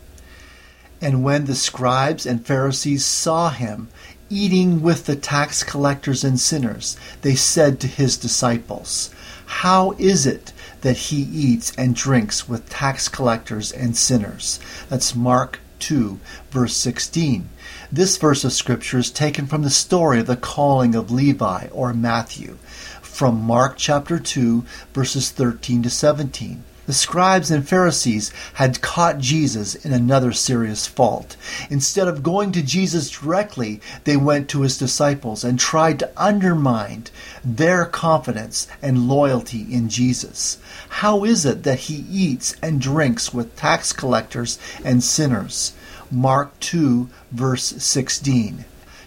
And 1.01 1.23
when 1.23 1.45
the 1.45 1.55
scribes 1.55 2.27
and 2.27 2.45
Pharisees 2.45 3.05
saw 3.05 3.51
him 3.51 3.89
eating 4.29 4.83
with 4.83 5.07
the 5.07 5.17
tax 5.17 5.63
collectors 5.63 6.25
and 6.25 6.39
sinners, 6.39 6.97
they 7.23 7.35
said 7.35 7.81
to 7.81 7.87
his 7.87 8.17
disciples, 8.17 9.11
How 9.47 9.93
is 9.99 10.27
it 10.27 10.53
that 10.83 10.97
he 10.97 11.23
eats 11.23 11.73
and 11.77 11.95
drinks 11.95 12.49
with 12.49 12.69
tax 12.69 13.09
collectors 13.09 13.73
and 13.73 13.97
sinners? 13.97 14.61
That's 14.89 15.15
Mark 15.15 15.61
2, 15.81 16.21
verse 16.51 16.77
16. 16.77 17.49
This 17.91 18.17
verse 18.17 18.45
of 18.45 18.53
Scripture 18.53 18.99
is 18.99 19.11
taken 19.11 19.47
from 19.47 19.63
the 19.63 19.71
story 19.71 20.21
of 20.21 20.27
the 20.27 20.37
calling 20.37 20.95
of 20.95 21.11
Levi 21.11 21.67
or 21.73 21.93
Matthew 21.93 22.59
from 23.01 23.43
Mark 23.43 23.77
chapter 23.77 24.19
2, 24.19 24.65
verses 24.95 25.31
13 25.31 25.83
to 25.83 25.91
17. 25.91 26.63
The 26.91 26.95
scribes 26.95 27.53
and 27.53 27.69
Pharisees 27.69 28.33
had 28.55 28.81
caught 28.81 29.19
Jesus 29.21 29.77
in 29.77 29.93
another 29.93 30.33
serious 30.33 30.89
fault. 30.89 31.37
Instead 31.71 32.09
of 32.09 32.25
going 32.25 32.51
to 32.51 32.63
Jesus 32.63 33.11
directly, 33.11 33.81
they 34.03 34.17
went 34.17 34.49
to 34.49 34.63
his 34.63 34.77
disciples 34.77 35.45
and 35.45 35.57
tried 35.57 36.01
to 36.01 36.11
undermine 36.17 37.05
their 37.45 37.87
confidence 37.87 38.67
and 38.83 39.07
loyalty 39.07 39.69
in 39.71 39.89
Jesus. 39.89 40.59
How 40.89 41.23
is 41.23 41.47
it 41.47 41.63
that 41.63 41.87
he 41.87 42.05
eats 42.11 42.57
and 42.61 42.81
drinks 42.81 43.33
with 43.33 43.55
tax 43.55 43.93
collectors 43.93 44.59
and 44.85 45.01
sinners? 45.01 45.75
Mark 46.11 46.59
2, 46.59 47.09
verse 47.31 47.67
16. 47.67 48.65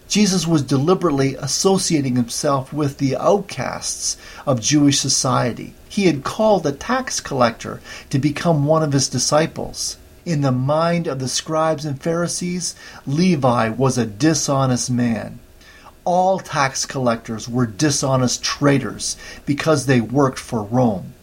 Jesus 0.07 0.47
was 0.47 0.61
deliberately 0.61 1.35
associating 1.35 2.15
himself 2.15 2.71
with 2.71 2.99
the 2.99 3.17
outcasts 3.17 4.15
of 4.47 4.61
Jewish 4.61 5.01
society. 5.01 5.73
He 5.93 6.07
had 6.07 6.23
called 6.23 6.65
a 6.65 6.71
tax 6.71 7.19
collector 7.19 7.79
to 8.09 8.17
become 8.17 8.65
one 8.65 8.81
of 8.81 8.93
his 8.93 9.07
disciples. 9.07 9.97
In 10.25 10.41
the 10.41 10.51
mind 10.51 11.05
of 11.05 11.19
the 11.19 11.27
scribes 11.27 11.85
and 11.85 12.01
Pharisees, 12.01 12.73
Levi 13.05 13.69
was 13.69 13.95
a 13.95 14.07
dishonest 14.07 14.89
man. 14.89 15.37
All 16.03 16.39
tax 16.39 16.87
collectors 16.87 17.47
were 17.47 17.67
dishonest 17.67 18.41
traitors 18.41 19.17
because 19.45 19.85
they 19.85 20.01
worked 20.01 20.39
for 20.39 20.63
Rome. 20.63 21.13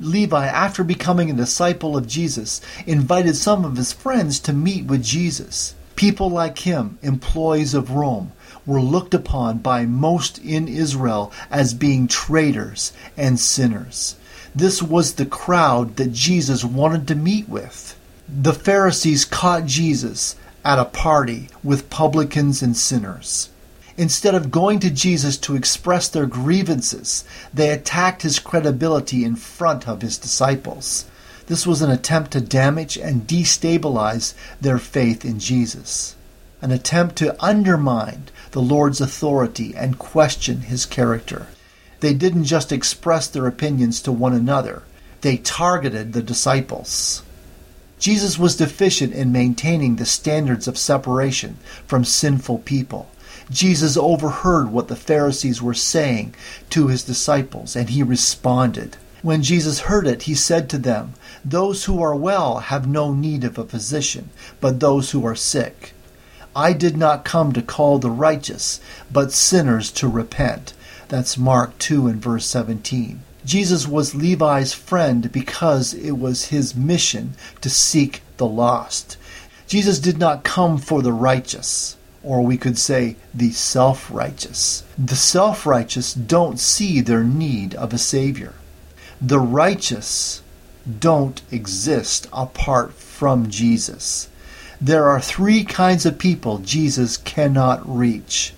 Levi, 0.00 0.46
after 0.46 0.82
becoming 0.82 1.30
a 1.30 1.34
disciple 1.34 1.94
of 1.94 2.08
Jesus, 2.08 2.62
invited 2.86 3.36
some 3.36 3.62
of 3.66 3.76
his 3.76 3.92
friends 3.92 4.40
to 4.40 4.54
meet 4.54 4.86
with 4.86 5.04
Jesus. 5.04 5.74
People 5.96 6.30
like 6.30 6.60
him, 6.60 6.96
employees 7.02 7.74
of 7.74 7.90
Rome, 7.90 8.32
were 8.68 8.82
looked 8.82 9.14
upon 9.14 9.58
by 9.58 9.86
most 9.86 10.38
in 10.38 10.68
Israel 10.68 11.32
as 11.50 11.72
being 11.72 12.06
traitors 12.06 12.92
and 13.16 13.40
sinners. 13.40 14.14
This 14.54 14.82
was 14.82 15.14
the 15.14 15.26
crowd 15.26 15.96
that 15.96 16.12
Jesus 16.12 16.64
wanted 16.64 17.08
to 17.08 17.14
meet 17.14 17.48
with. 17.48 17.98
The 18.28 18.52
Pharisees 18.52 19.24
caught 19.24 19.64
Jesus 19.64 20.36
at 20.64 20.78
a 20.78 20.84
party 20.84 21.48
with 21.64 21.88
publicans 21.88 22.60
and 22.60 22.76
sinners. 22.76 23.48
Instead 23.96 24.34
of 24.34 24.50
going 24.50 24.78
to 24.80 24.90
Jesus 24.90 25.38
to 25.38 25.56
express 25.56 26.08
their 26.08 26.26
grievances, 26.26 27.24
they 27.54 27.70
attacked 27.70 28.20
his 28.22 28.38
credibility 28.38 29.24
in 29.24 29.34
front 29.34 29.88
of 29.88 30.02
his 30.02 30.18
disciples. 30.18 31.06
This 31.46 31.66
was 31.66 31.80
an 31.80 31.90
attempt 31.90 32.32
to 32.32 32.40
damage 32.42 32.98
and 32.98 33.26
destabilize 33.26 34.34
their 34.60 34.78
faith 34.78 35.24
in 35.24 35.38
Jesus, 35.38 36.14
an 36.60 36.70
attempt 36.70 37.16
to 37.16 37.42
undermine 37.42 38.24
the 38.52 38.62
Lord's 38.62 39.00
authority 39.00 39.74
and 39.76 39.98
question 39.98 40.62
his 40.62 40.86
character. 40.86 41.46
They 42.00 42.14
didn't 42.14 42.44
just 42.44 42.72
express 42.72 43.26
their 43.26 43.46
opinions 43.46 44.00
to 44.02 44.12
one 44.12 44.32
another, 44.32 44.82
they 45.20 45.36
targeted 45.36 46.12
the 46.12 46.22
disciples. 46.22 47.22
Jesus 47.98 48.38
was 48.38 48.56
deficient 48.56 49.12
in 49.12 49.32
maintaining 49.32 49.96
the 49.96 50.06
standards 50.06 50.68
of 50.68 50.78
separation 50.78 51.58
from 51.86 52.04
sinful 52.04 52.58
people. 52.58 53.10
Jesus 53.50 53.96
overheard 53.96 54.70
what 54.70 54.88
the 54.88 54.96
Pharisees 54.96 55.60
were 55.60 55.74
saying 55.74 56.34
to 56.70 56.88
his 56.88 57.02
disciples, 57.02 57.74
and 57.74 57.90
he 57.90 58.02
responded. 58.02 58.96
When 59.22 59.42
Jesus 59.42 59.80
heard 59.80 60.06
it, 60.06 60.22
he 60.22 60.34
said 60.34 60.70
to 60.70 60.78
them, 60.78 61.14
Those 61.44 61.86
who 61.86 62.00
are 62.00 62.14
well 62.14 62.58
have 62.58 62.86
no 62.86 63.12
need 63.12 63.42
of 63.42 63.58
a 63.58 63.64
physician, 63.64 64.30
but 64.60 64.78
those 64.78 65.10
who 65.10 65.26
are 65.26 65.34
sick. 65.34 65.92
I 66.58 66.72
did 66.72 66.96
not 66.96 67.24
come 67.24 67.52
to 67.52 67.62
call 67.62 68.00
the 68.00 68.10
righteous, 68.10 68.80
but 69.12 69.30
sinners 69.30 69.92
to 69.92 70.08
repent. 70.08 70.74
That's 71.06 71.38
Mark 71.38 71.78
2 71.78 72.08
and 72.08 72.20
verse 72.20 72.46
17. 72.46 73.20
Jesus 73.44 73.86
was 73.86 74.16
Levi's 74.16 74.72
friend 74.74 75.30
because 75.30 75.94
it 75.94 76.18
was 76.18 76.46
his 76.46 76.74
mission 76.74 77.34
to 77.60 77.70
seek 77.70 78.22
the 78.38 78.46
lost. 78.46 79.16
Jesus 79.68 80.00
did 80.00 80.18
not 80.18 80.42
come 80.42 80.78
for 80.78 81.00
the 81.00 81.12
righteous, 81.12 81.96
or 82.24 82.44
we 82.44 82.56
could 82.56 82.76
say 82.76 83.14
the 83.32 83.52
self 83.52 84.10
righteous. 84.10 84.82
The 84.98 85.14
self 85.14 85.64
righteous 85.64 86.12
don't 86.12 86.58
see 86.58 87.00
their 87.00 87.22
need 87.22 87.76
of 87.76 87.92
a 87.92 87.98
Savior. 87.98 88.54
The 89.20 89.38
righteous 89.38 90.42
don't 90.98 91.40
exist 91.52 92.26
apart 92.32 92.94
from 92.94 93.48
Jesus. 93.48 94.28
There 94.80 95.08
are 95.08 95.20
three 95.20 95.64
kinds 95.64 96.06
of 96.06 96.18
people 96.18 96.58
Jesus 96.58 97.16
cannot 97.16 97.82
reach 97.84 98.54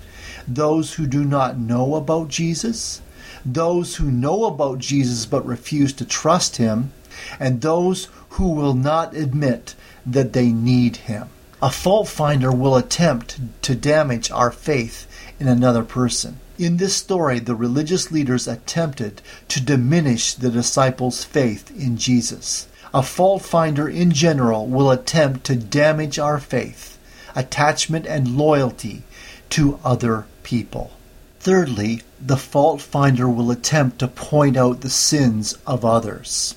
those 0.46 0.94
who 0.94 1.06
do 1.06 1.24
not 1.24 1.58
know 1.58 1.94
about 1.94 2.28
Jesus, 2.28 3.00
those 3.44 3.96
who 3.96 4.10
know 4.10 4.44
about 4.44 4.80
Jesus 4.80 5.24
but 5.24 5.46
refuse 5.46 5.94
to 5.94 6.04
trust 6.04 6.56
him, 6.56 6.92
and 7.38 7.60
those 7.60 8.08
who 8.30 8.50
will 8.50 8.74
not 8.74 9.16
admit 9.16 9.74
that 10.04 10.34
they 10.34 10.48
need 10.52 10.96
him. 10.96 11.28
A 11.62 11.70
fault 11.70 12.08
finder 12.08 12.52
will 12.52 12.76
attempt 12.76 13.38
to 13.62 13.74
damage 13.74 14.30
our 14.30 14.50
faith 14.50 15.06
in 15.38 15.48
another 15.48 15.84
person. 15.84 16.38
In 16.58 16.76
this 16.76 16.96
story, 16.96 17.38
the 17.38 17.54
religious 17.54 18.12
leaders 18.12 18.46
attempted 18.46 19.22
to 19.48 19.60
diminish 19.60 20.34
the 20.34 20.50
disciples' 20.50 21.24
faith 21.24 21.70
in 21.74 21.96
Jesus. 21.96 22.66
A 22.92 23.02
fault 23.02 23.42
finder 23.42 23.88
in 23.88 24.10
general 24.10 24.66
will 24.66 24.90
attempt 24.90 25.44
to 25.44 25.56
damage 25.56 26.18
our 26.18 26.40
faith, 26.40 26.98
attachment, 27.36 28.06
and 28.06 28.36
loyalty 28.36 29.04
to 29.50 29.78
other 29.84 30.26
people. 30.42 30.90
Thirdly, 31.38 32.02
the 32.20 32.36
fault 32.36 32.80
finder 32.80 33.28
will 33.28 33.50
attempt 33.50 34.00
to 34.00 34.08
point 34.08 34.56
out 34.56 34.80
the 34.80 34.90
sins 34.90 35.56
of 35.66 35.84
others. 35.84 36.56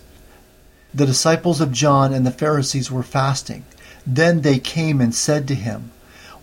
The 0.93 1.05
disciples 1.05 1.61
of 1.61 1.71
John 1.71 2.13
and 2.13 2.25
the 2.25 2.31
Pharisees 2.31 2.91
were 2.91 3.03
fasting. 3.03 3.65
Then 4.05 4.41
they 4.41 4.59
came 4.59 4.99
and 4.99 5.13
said 5.13 5.47
to 5.47 5.55
him, 5.55 5.91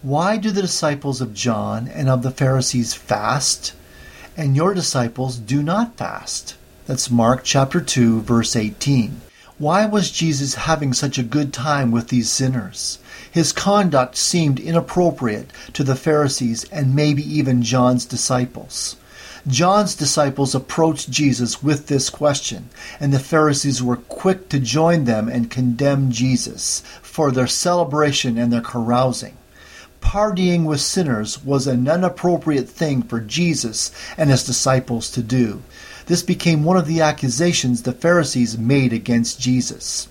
why 0.03 0.39
do 0.39 0.51
the 0.51 0.63
disciples 0.63 1.21
of 1.21 1.35
John 1.35 1.87
and 1.87 2.09
of 2.09 2.23
the 2.23 2.31
Pharisees 2.31 2.95
fast, 2.95 3.75
and 4.35 4.57
your 4.57 4.73
disciples 4.73 5.37
do 5.37 5.63
not 5.63 5.99
fast? 5.99 6.57
That's 6.87 7.11
Mark 7.11 7.45
chapter 7.45 7.83
2, 7.83 8.23
verse 8.23 8.57
18. 8.57 9.21
Why 9.61 9.85
was 9.85 10.11
Jesus 10.11 10.55
having 10.55 10.95
such 10.95 11.19
a 11.19 11.23
good 11.23 11.53
time 11.53 11.91
with 11.91 12.09
these 12.09 12.31
sinners? 12.31 12.99
His 13.31 13.53
conduct 13.53 14.17
seemed 14.17 14.59
inappropriate 14.59 15.51
to 15.75 15.85
the 15.85 15.97
Pharisees 15.97 16.65
and 16.73 16.97
maybe 16.97 17.23
even 17.23 17.63
John's 17.63 18.07
disciples. 18.07 18.97
John's 19.47 19.95
disciples 19.95 20.55
approached 20.55 21.11
Jesus 21.11 21.63
with 21.63 21.89
this 21.89 22.09
question, 22.09 22.71
and 22.99 23.13
the 23.13 23.19
Pharisees 23.19 23.83
were 23.83 23.99
quick 23.99 24.49
to 24.49 24.59
join 24.59 25.05
them 25.05 25.29
and 25.29 25.51
condemn 25.51 26.11
Jesus 26.11 26.83
for 27.03 27.31
their 27.31 27.47
celebration 27.47 28.39
and 28.39 28.51
their 28.51 28.63
carousing 28.63 29.37
partying 30.01 30.65
with 30.65 30.81
sinners 30.81 31.45
was 31.45 31.67
an 31.67 31.87
inappropriate 31.87 32.69
thing 32.69 33.03
for 33.03 33.21
Jesus 33.21 33.93
and 34.17 34.31
his 34.31 34.45
disciples 34.45 35.11
to 35.11 35.23
do. 35.23 35.63
This 36.11 36.25
became 36.25 36.65
one 36.65 36.77
of 36.77 36.89
the 36.89 37.01
accusations 37.01 37.83
the 37.83 37.93
Pharisees 37.93 38.59
made 38.59 38.93
against 38.93 39.39
Jesus. 39.39 40.09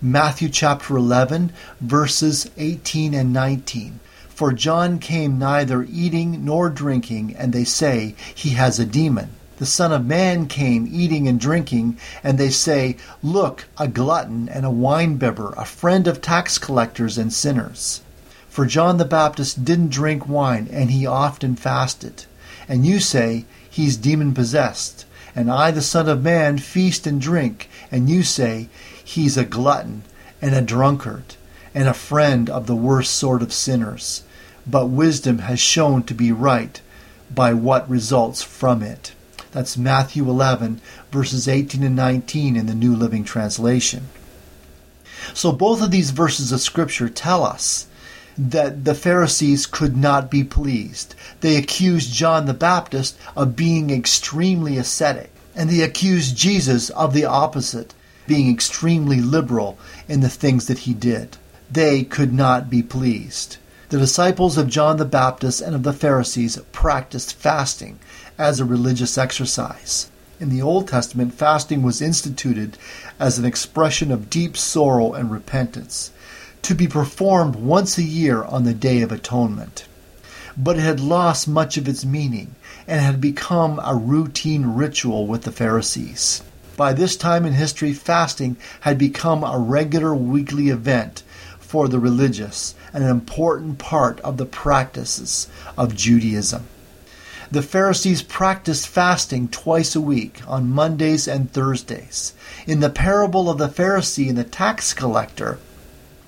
Matthew 0.00 0.48
chapter 0.48 0.96
11, 0.96 1.52
verses 1.82 2.50
18 2.56 3.12
and 3.12 3.30
19. 3.30 4.00
For 4.30 4.54
John 4.54 4.98
came 4.98 5.38
neither 5.38 5.82
eating 5.82 6.46
nor 6.46 6.70
drinking, 6.70 7.36
and 7.36 7.52
they 7.52 7.64
say 7.64 8.14
he 8.34 8.54
has 8.54 8.78
a 8.78 8.86
demon. 8.86 9.32
The 9.58 9.66
Son 9.66 9.92
of 9.92 10.06
Man 10.06 10.46
came 10.46 10.88
eating 10.90 11.28
and 11.28 11.38
drinking, 11.38 11.98
and 12.24 12.38
they 12.38 12.48
say, 12.48 12.96
Look, 13.22 13.66
a 13.76 13.88
glutton 13.88 14.48
and 14.48 14.64
a 14.64 14.70
winebibber, 14.70 15.52
a 15.58 15.66
friend 15.66 16.08
of 16.08 16.22
tax 16.22 16.56
collectors 16.56 17.18
and 17.18 17.30
sinners. 17.30 18.00
For 18.48 18.64
John 18.64 18.96
the 18.96 19.04
Baptist 19.04 19.62
didn't 19.62 19.90
drink 19.90 20.26
wine, 20.26 20.70
and 20.72 20.90
he 20.90 21.04
often 21.04 21.54
fasted. 21.54 22.24
And 22.66 22.86
you 22.86 22.98
say, 22.98 23.44
He's 23.72 23.96
demon 23.96 24.34
possessed. 24.34 25.06
And 25.34 25.50
I, 25.50 25.70
the 25.70 25.80
Son 25.80 26.06
of 26.06 26.22
Man, 26.22 26.58
feast 26.58 27.06
and 27.06 27.18
drink, 27.18 27.70
and 27.90 28.10
you 28.10 28.22
say, 28.22 28.68
He's 29.02 29.38
a 29.38 29.46
glutton 29.46 30.02
and 30.42 30.54
a 30.54 30.60
drunkard, 30.60 31.36
and 31.74 31.88
a 31.88 31.94
friend 31.94 32.50
of 32.50 32.66
the 32.66 32.76
worst 32.76 33.14
sort 33.14 33.40
of 33.40 33.50
sinners. 33.50 34.24
But 34.66 34.88
wisdom 34.88 35.38
has 35.38 35.58
shown 35.58 36.02
to 36.02 36.12
be 36.12 36.30
right 36.32 36.82
by 37.34 37.54
what 37.54 37.88
results 37.88 38.42
from 38.42 38.82
it. 38.82 39.14
That's 39.52 39.78
Matthew 39.78 40.28
11, 40.28 40.82
verses 41.10 41.48
18 41.48 41.82
and 41.82 41.96
19 41.96 42.56
in 42.56 42.66
the 42.66 42.74
New 42.74 42.94
Living 42.94 43.24
Translation. 43.24 44.10
So 45.32 45.50
both 45.50 45.80
of 45.80 45.90
these 45.90 46.10
verses 46.10 46.52
of 46.52 46.60
Scripture 46.60 47.08
tell 47.08 47.42
us 47.42 47.86
that 48.50 48.84
the 48.84 48.94
Pharisees 48.94 49.66
could 49.66 49.96
not 49.96 50.30
be 50.30 50.42
pleased. 50.42 51.14
They 51.40 51.56
accused 51.56 52.12
John 52.12 52.46
the 52.46 52.54
Baptist 52.54 53.16
of 53.36 53.54
being 53.54 53.90
extremely 53.90 54.76
ascetic, 54.78 55.30
and 55.54 55.70
they 55.70 55.82
accused 55.82 56.36
Jesus 56.36 56.90
of 56.90 57.14
the 57.14 57.24
opposite, 57.24 57.94
being 58.26 58.50
extremely 58.50 59.20
liberal 59.20 59.78
in 60.08 60.20
the 60.20 60.28
things 60.28 60.66
that 60.66 60.80
he 60.80 60.94
did. 60.94 61.36
They 61.70 62.02
could 62.02 62.32
not 62.32 62.68
be 62.68 62.82
pleased. 62.82 63.58
The 63.90 63.98
disciples 63.98 64.58
of 64.58 64.68
John 64.68 64.96
the 64.96 65.04
Baptist 65.04 65.60
and 65.60 65.74
of 65.74 65.82
the 65.82 65.92
Pharisees 65.92 66.58
practiced 66.72 67.34
fasting 67.34 67.98
as 68.38 68.58
a 68.58 68.64
religious 68.64 69.18
exercise. 69.18 70.10
In 70.40 70.48
the 70.48 70.62
Old 70.62 70.88
Testament, 70.88 71.34
fasting 71.34 71.82
was 71.82 72.00
instituted 72.02 72.76
as 73.20 73.38
an 73.38 73.44
expression 73.44 74.10
of 74.10 74.30
deep 74.30 74.56
sorrow 74.56 75.12
and 75.12 75.30
repentance 75.30 76.10
to 76.62 76.74
be 76.74 76.86
performed 76.86 77.56
once 77.56 77.98
a 77.98 78.02
year 78.02 78.44
on 78.44 78.64
the 78.64 78.72
Day 78.72 79.02
of 79.02 79.10
Atonement. 79.12 79.84
But 80.56 80.76
it 80.76 80.82
had 80.82 81.00
lost 81.00 81.48
much 81.48 81.76
of 81.76 81.88
its 81.88 82.04
meaning 82.04 82.54
and 82.86 83.00
had 83.00 83.20
become 83.20 83.80
a 83.84 83.94
routine 83.96 84.66
ritual 84.66 85.26
with 85.26 85.42
the 85.42 85.52
Pharisees. 85.52 86.42
By 86.76 86.92
this 86.92 87.16
time 87.16 87.44
in 87.44 87.52
history, 87.52 87.92
fasting 87.92 88.56
had 88.80 88.96
become 88.96 89.44
a 89.44 89.58
regular 89.58 90.14
weekly 90.14 90.68
event 90.68 91.22
for 91.58 91.88
the 91.88 91.98
religious 91.98 92.74
and 92.92 93.02
an 93.02 93.10
important 93.10 93.78
part 93.78 94.20
of 94.20 94.36
the 94.36 94.46
practices 94.46 95.48
of 95.76 95.96
Judaism. 95.96 96.64
The 97.50 97.62
Pharisees 97.62 98.22
practiced 98.22 98.88
fasting 98.88 99.48
twice 99.48 99.94
a 99.94 100.00
week, 100.00 100.40
on 100.46 100.70
Mondays 100.70 101.28
and 101.28 101.52
Thursdays. 101.52 102.32
In 102.66 102.80
the 102.80 102.88
parable 102.88 103.50
of 103.50 103.58
the 103.58 103.68
Pharisee 103.68 104.28
and 104.28 104.38
the 104.38 104.44
tax 104.44 104.94
collector, 104.94 105.58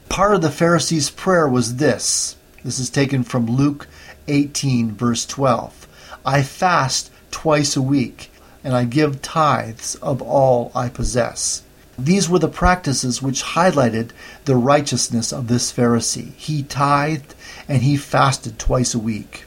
Part 0.09 0.35
of 0.35 0.43
the 0.43 0.51
Pharisees' 0.51 1.11
prayer 1.11 1.49
was 1.49 1.77
this. 1.77 2.37
This 2.65 2.79
is 2.79 2.91
taken 2.91 3.25
from 3.25 3.47
Luke 3.47 3.89
18, 4.29 4.93
verse 4.93 5.27
12. 5.27 5.89
I 6.25 6.43
fast 6.43 7.11
twice 7.31 7.77
a 7.77 7.83
week, 7.83 8.31
and 8.63 8.75
I 8.75 8.85
give 8.85 9.23
tithes 9.23 9.97
of 9.97 10.23
all 10.23 10.71
I 10.75 10.89
possess. 10.89 11.63
These 11.99 12.29
were 12.29 12.39
the 12.39 12.49
practices 12.49 13.23
which 13.23 13.43
highlighted 13.43 14.11
the 14.47 14.57
righteousness 14.57 15.33
of 15.33 15.49
this 15.49 15.73
Pharisee. 15.73 16.33
He 16.35 16.63
tithed 16.63 17.35
and 17.69 17.83
he 17.83 17.97
fasted 17.97 18.59
twice 18.59 18.95
a 18.95 18.99
week. 18.99 19.45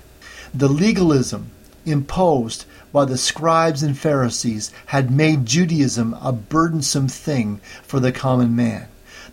The 0.54 0.70
legalism 0.70 1.52
imposed 1.86 2.66
by 2.94 3.06
the 3.06 3.18
scribes 3.18 3.84
and 3.84 3.98
Pharisees 3.98 4.72
had 4.88 5.12
made 5.12 5.46
Judaism 5.46 6.16
a 6.22 6.32
burdensome 6.32 7.08
thing 7.08 7.60
for 7.84 8.00
the 8.00 8.12
common 8.12 8.56
man. 8.56 8.88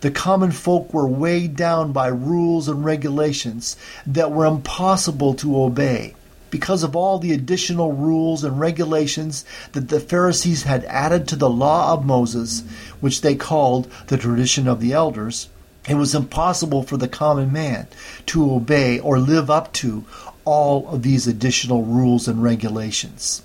The 0.04 0.10
common 0.10 0.50
folk 0.50 0.92
were 0.92 1.08
weighed 1.08 1.56
down 1.56 1.92
by 1.92 2.08
rules 2.08 2.68
and 2.68 2.84
regulations 2.84 3.74
that 4.06 4.30
were 4.30 4.44
impossible 4.44 5.32
to 5.36 5.58
obey. 5.58 6.14
Because 6.50 6.82
of 6.82 6.94
all 6.94 7.18
the 7.18 7.32
additional 7.32 7.94
rules 7.94 8.44
and 8.44 8.60
regulations 8.60 9.46
that 9.72 9.88
the 9.88 10.00
Pharisees 10.00 10.64
had 10.64 10.84
added 10.84 11.26
to 11.28 11.36
the 11.36 11.48
law 11.48 11.94
of 11.94 12.04
Moses, 12.04 12.64
which 13.00 13.22
they 13.22 13.34
called 13.34 13.90
the 14.08 14.18
tradition 14.18 14.68
of 14.68 14.78
the 14.78 14.92
elders, 14.92 15.48
it 15.88 15.94
was 15.94 16.14
impossible 16.14 16.82
for 16.82 16.98
the 16.98 17.08
common 17.08 17.50
man 17.50 17.86
to 18.26 18.52
obey 18.52 18.98
or 18.98 19.18
live 19.18 19.50
up 19.50 19.72
to 19.72 20.04
all 20.44 20.86
of 20.88 21.02
these 21.02 21.26
additional 21.26 21.82
rules 21.82 22.28
and 22.28 22.42
regulations. 22.42 23.40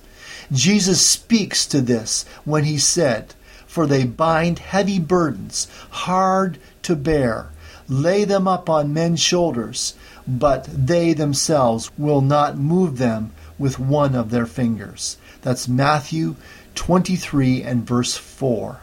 Jesus 0.51 0.99
speaks 0.99 1.65
to 1.67 1.79
this 1.79 2.25
when 2.43 2.65
he 2.65 2.77
said, 2.77 3.33
for 3.69 3.85
they 3.85 4.03
bind 4.03 4.57
heavy 4.57 4.97
burdens, 4.97 5.67
hard 5.91 6.57
to 6.81 6.95
bear, 6.95 7.51
lay 7.87 8.23
them 8.23 8.47
up 8.47 8.67
on 8.67 8.91
men's 8.91 9.19
shoulders, 9.19 9.93
but 10.27 10.65
they 10.73 11.13
themselves 11.13 11.91
will 11.95 12.21
not 12.21 12.57
move 12.57 12.97
them 12.97 13.31
with 13.59 13.77
one 13.77 14.15
of 14.15 14.31
their 14.31 14.47
fingers. 14.47 15.17
That's 15.43 15.67
Matthew 15.67 16.35
23 16.73 17.61
and 17.61 17.85
verse 17.85 18.17
4. 18.17 18.81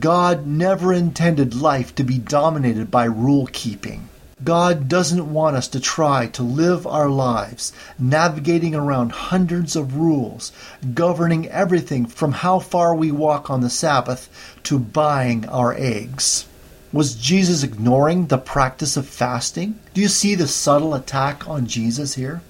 God 0.00 0.46
never 0.46 0.94
intended 0.94 1.54
life 1.54 1.94
to 1.96 2.02
be 2.02 2.16
dominated 2.16 2.90
by 2.90 3.04
rule 3.04 3.46
keeping. 3.52 4.08
God 4.44 4.88
doesn't 4.88 5.32
want 5.32 5.56
us 5.56 5.68
to 5.68 5.80
try 5.80 6.26
to 6.28 6.42
live 6.42 6.86
our 6.86 7.08
lives 7.08 7.72
navigating 7.98 8.74
around 8.74 9.12
hundreds 9.12 9.76
of 9.76 9.96
rules, 9.96 10.52
governing 10.94 11.48
everything 11.48 12.06
from 12.06 12.32
how 12.32 12.58
far 12.58 12.94
we 12.94 13.10
walk 13.10 13.50
on 13.50 13.60
the 13.60 13.70
Sabbath 13.70 14.28
to 14.64 14.78
buying 14.78 15.48
our 15.48 15.74
eggs. 15.74 16.46
Was 16.92 17.14
Jesus 17.14 17.62
ignoring 17.62 18.26
the 18.26 18.38
practice 18.38 18.96
of 18.96 19.06
fasting? 19.06 19.78
Do 19.94 20.00
you 20.00 20.08
see 20.08 20.34
the 20.34 20.48
subtle 20.48 20.94
attack 20.94 21.48
on 21.48 21.66
Jesus 21.66 22.14
here? 22.14 22.42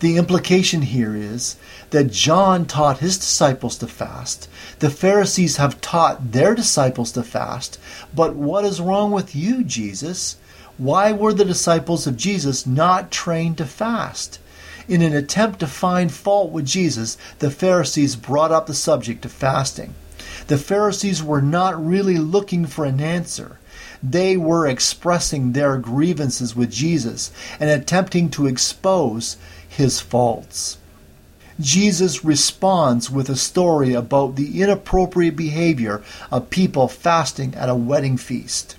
The 0.00 0.16
implication 0.16 0.82
here 0.82 1.14
is 1.14 1.56
that 1.90 2.12
John 2.12 2.66
taught 2.66 2.98
his 2.98 3.18
disciples 3.18 3.76
to 3.78 3.86
fast. 3.86 4.48
The 4.78 4.90
Pharisees 4.90 5.56
have 5.56 5.80
taught 5.80 6.32
their 6.32 6.54
disciples 6.54 7.12
to 7.12 7.22
fast. 7.22 7.78
But 8.14 8.34
what 8.34 8.64
is 8.64 8.80
wrong 8.80 9.10
with 9.10 9.36
you, 9.36 9.62
Jesus? 9.62 10.36
Why 10.78 11.10
were 11.10 11.32
the 11.32 11.44
disciples 11.44 12.06
of 12.06 12.16
Jesus 12.16 12.64
not 12.64 13.10
trained 13.10 13.58
to 13.58 13.66
fast? 13.66 14.38
In 14.86 15.02
an 15.02 15.12
attempt 15.12 15.58
to 15.58 15.66
find 15.66 16.10
fault 16.10 16.52
with 16.52 16.66
Jesus, 16.66 17.18
the 17.40 17.50
Pharisees 17.50 18.14
brought 18.14 18.52
up 18.52 18.68
the 18.68 18.74
subject 18.74 19.24
of 19.24 19.32
fasting. 19.32 19.94
The 20.46 20.56
Pharisees 20.56 21.20
were 21.20 21.42
not 21.42 21.84
really 21.84 22.16
looking 22.16 22.64
for 22.64 22.84
an 22.84 23.00
answer. 23.00 23.58
They 24.04 24.36
were 24.36 24.68
expressing 24.68 25.50
their 25.50 25.78
grievances 25.78 26.54
with 26.54 26.70
Jesus 26.70 27.32
and 27.58 27.68
attempting 27.68 28.30
to 28.30 28.46
expose 28.46 29.36
his 29.68 29.98
faults. 29.98 30.78
Jesus 31.58 32.24
responds 32.24 33.10
with 33.10 33.28
a 33.28 33.34
story 33.34 33.94
about 33.94 34.36
the 34.36 34.62
inappropriate 34.62 35.34
behavior 35.34 36.04
of 36.30 36.50
people 36.50 36.86
fasting 36.86 37.56
at 37.56 37.68
a 37.68 37.74
wedding 37.74 38.16
feast. 38.16 38.76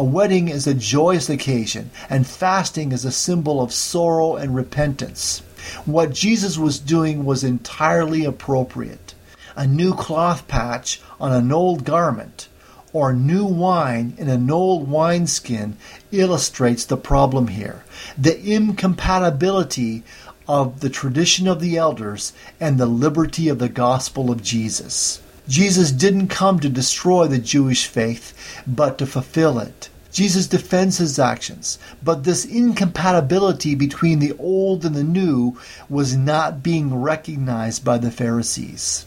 A 0.00 0.02
wedding 0.02 0.48
is 0.48 0.66
a 0.66 0.72
joyous 0.72 1.28
occasion, 1.28 1.90
and 2.08 2.26
fasting 2.26 2.90
is 2.90 3.04
a 3.04 3.12
symbol 3.12 3.60
of 3.60 3.70
sorrow 3.70 4.34
and 4.34 4.54
repentance. 4.54 5.42
What 5.84 6.14
Jesus 6.14 6.56
was 6.56 6.78
doing 6.78 7.26
was 7.26 7.44
entirely 7.44 8.24
appropriate. 8.24 9.12
A 9.56 9.66
new 9.66 9.92
cloth 9.92 10.48
patch 10.48 11.02
on 11.20 11.34
an 11.34 11.52
old 11.52 11.84
garment 11.84 12.48
or 12.94 13.12
new 13.12 13.44
wine 13.44 14.14
in 14.16 14.30
an 14.30 14.50
old 14.50 14.88
wineskin 14.88 15.76
illustrates 16.12 16.86
the 16.86 16.96
problem 16.96 17.48
here. 17.48 17.84
The 18.16 18.40
incompatibility 18.42 20.02
of 20.48 20.80
the 20.80 20.88
tradition 20.88 21.46
of 21.46 21.60
the 21.60 21.76
elders 21.76 22.32
and 22.58 22.78
the 22.78 22.86
liberty 22.86 23.50
of 23.50 23.58
the 23.58 23.68
gospel 23.68 24.30
of 24.30 24.42
Jesus. 24.42 25.20
Jesus 25.50 25.90
didn't 25.90 26.28
come 26.28 26.60
to 26.60 26.68
destroy 26.68 27.26
the 27.26 27.40
Jewish 27.40 27.88
faith, 27.88 28.62
but 28.68 28.98
to 28.98 29.04
fulfill 29.04 29.58
it. 29.58 29.88
Jesus 30.12 30.46
defends 30.46 30.98
his 30.98 31.18
actions, 31.18 31.76
but 32.04 32.22
this 32.22 32.44
incompatibility 32.44 33.74
between 33.74 34.20
the 34.20 34.32
old 34.38 34.84
and 34.84 34.94
the 34.94 35.02
new 35.02 35.58
was 35.88 36.16
not 36.16 36.62
being 36.62 36.94
recognized 36.94 37.84
by 37.84 37.98
the 37.98 38.12
Pharisees. 38.12 39.06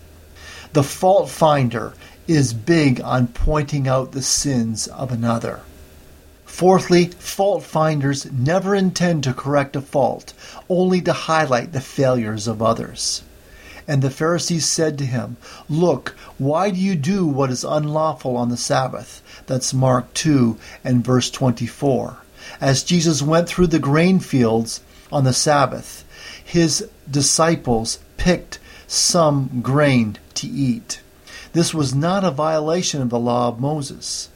The 0.74 0.84
fault 0.84 1.30
finder 1.30 1.94
is 2.28 2.54
big 2.54 3.00
on 3.00 3.28
pointing 3.28 3.88
out 3.88 4.12
the 4.12 4.22
sins 4.22 4.88
of 4.88 5.14
another. 5.14 5.62
Fourthly, 6.46 7.06
fault 7.06 7.64
finders 7.64 8.30
never 8.34 8.76
intend 8.76 9.24
to 9.24 9.34
correct 9.34 9.78
a 9.78 9.82
fault, 9.82 10.34
only 10.68 11.00
to 11.04 11.14
highlight 11.14 11.72
the 11.72 11.80
failures 11.80 12.50
of 12.50 12.62
others. 12.62 13.24
And 13.88 14.02
the 14.02 14.10
Pharisees 14.10 14.66
said 14.66 14.98
to 14.98 15.06
him, 15.06 15.38
Look, 15.70 16.16
why 16.38 16.70
do 16.70 16.78
you 16.78 16.96
do 16.96 17.26
what 17.26 17.52
is 17.52 17.64
unlawful 17.64 18.38
on 18.38 18.50
the 18.50 18.58
Sabbath? 18.58 19.22
That's 19.46 19.74
Mark 19.74 20.14
2 20.14 20.58
and 20.84 21.04
verse 21.04 21.30
24. 21.30 22.18
As 22.62 22.84
Jesus 22.84 23.22
went 23.22 23.48
through 23.48 23.68
the 23.68 23.80
grain 23.80 24.20
fields 24.20 24.82
on 25.12 25.24
the 25.24 25.34
Sabbath, 25.34 26.04
his 26.44 26.88
disciples 27.10 28.00
picked 28.18 28.60
some 28.88 29.62
grain 29.62 30.18
to 30.36 30.48
eat. 30.48 31.02
This 31.54 31.74
was 31.74 31.94
not 31.94 32.24
a 32.24 32.32
violation 32.32 33.02
of 33.02 33.10
the 33.10 33.20
law 33.20 33.48
of 33.48 33.60
Moses. 33.60 34.30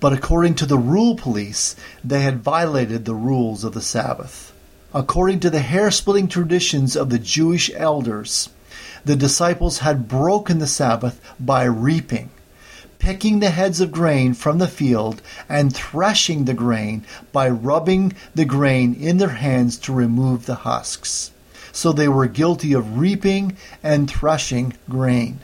But 0.00 0.12
according 0.12 0.56
to 0.56 0.66
the 0.66 0.76
rule 0.78 1.16
police, 1.16 1.76
they 2.04 2.20
had 2.20 2.42
violated 2.42 3.04
the 3.04 3.14
rules 3.14 3.64
of 3.64 3.72
the 3.72 3.80
Sabbath. 3.80 4.52
According 4.92 5.40
to 5.40 5.50
the 5.50 5.60
hair 5.60 5.90
splitting 5.90 6.28
traditions 6.28 6.94
of 6.94 7.10
the 7.10 7.18
Jewish 7.18 7.70
elders, 7.74 8.50
the 9.04 9.16
disciples 9.16 9.78
had 9.78 10.08
broken 10.08 10.58
the 10.58 10.66
Sabbath 10.66 11.20
by 11.38 11.64
reaping, 11.64 12.30
picking 12.98 13.40
the 13.40 13.50
heads 13.50 13.80
of 13.80 13.92
grain 13.92 14.34
from 14.34 14.58
the 14.58 14.68
field, 14.68 15.20
and 15.48 15.74
threshing 15.74 16.44
the 16.44 16.54
grain 16.54 17.04
by 17.32 17.48
rubbing 17.48 18.12
the 18.34 18.44
grain 18.44 18.94
in 18.94 19.18
their 19.18 19.28
hands 19.28 19.76
to 19.78 19.92
remove 19.92 20.46
the 20.46 20.54
husks. 20.54 21.30
So 21.72 21.92
they 21.92 22.08
were 22.08 22.26
guilty 22.26 22.72
of 22.72 22.98
reaping 22.98 23.56
and 23.82 24.10
threshing 24.10 24.74
grain. 24.88 25.40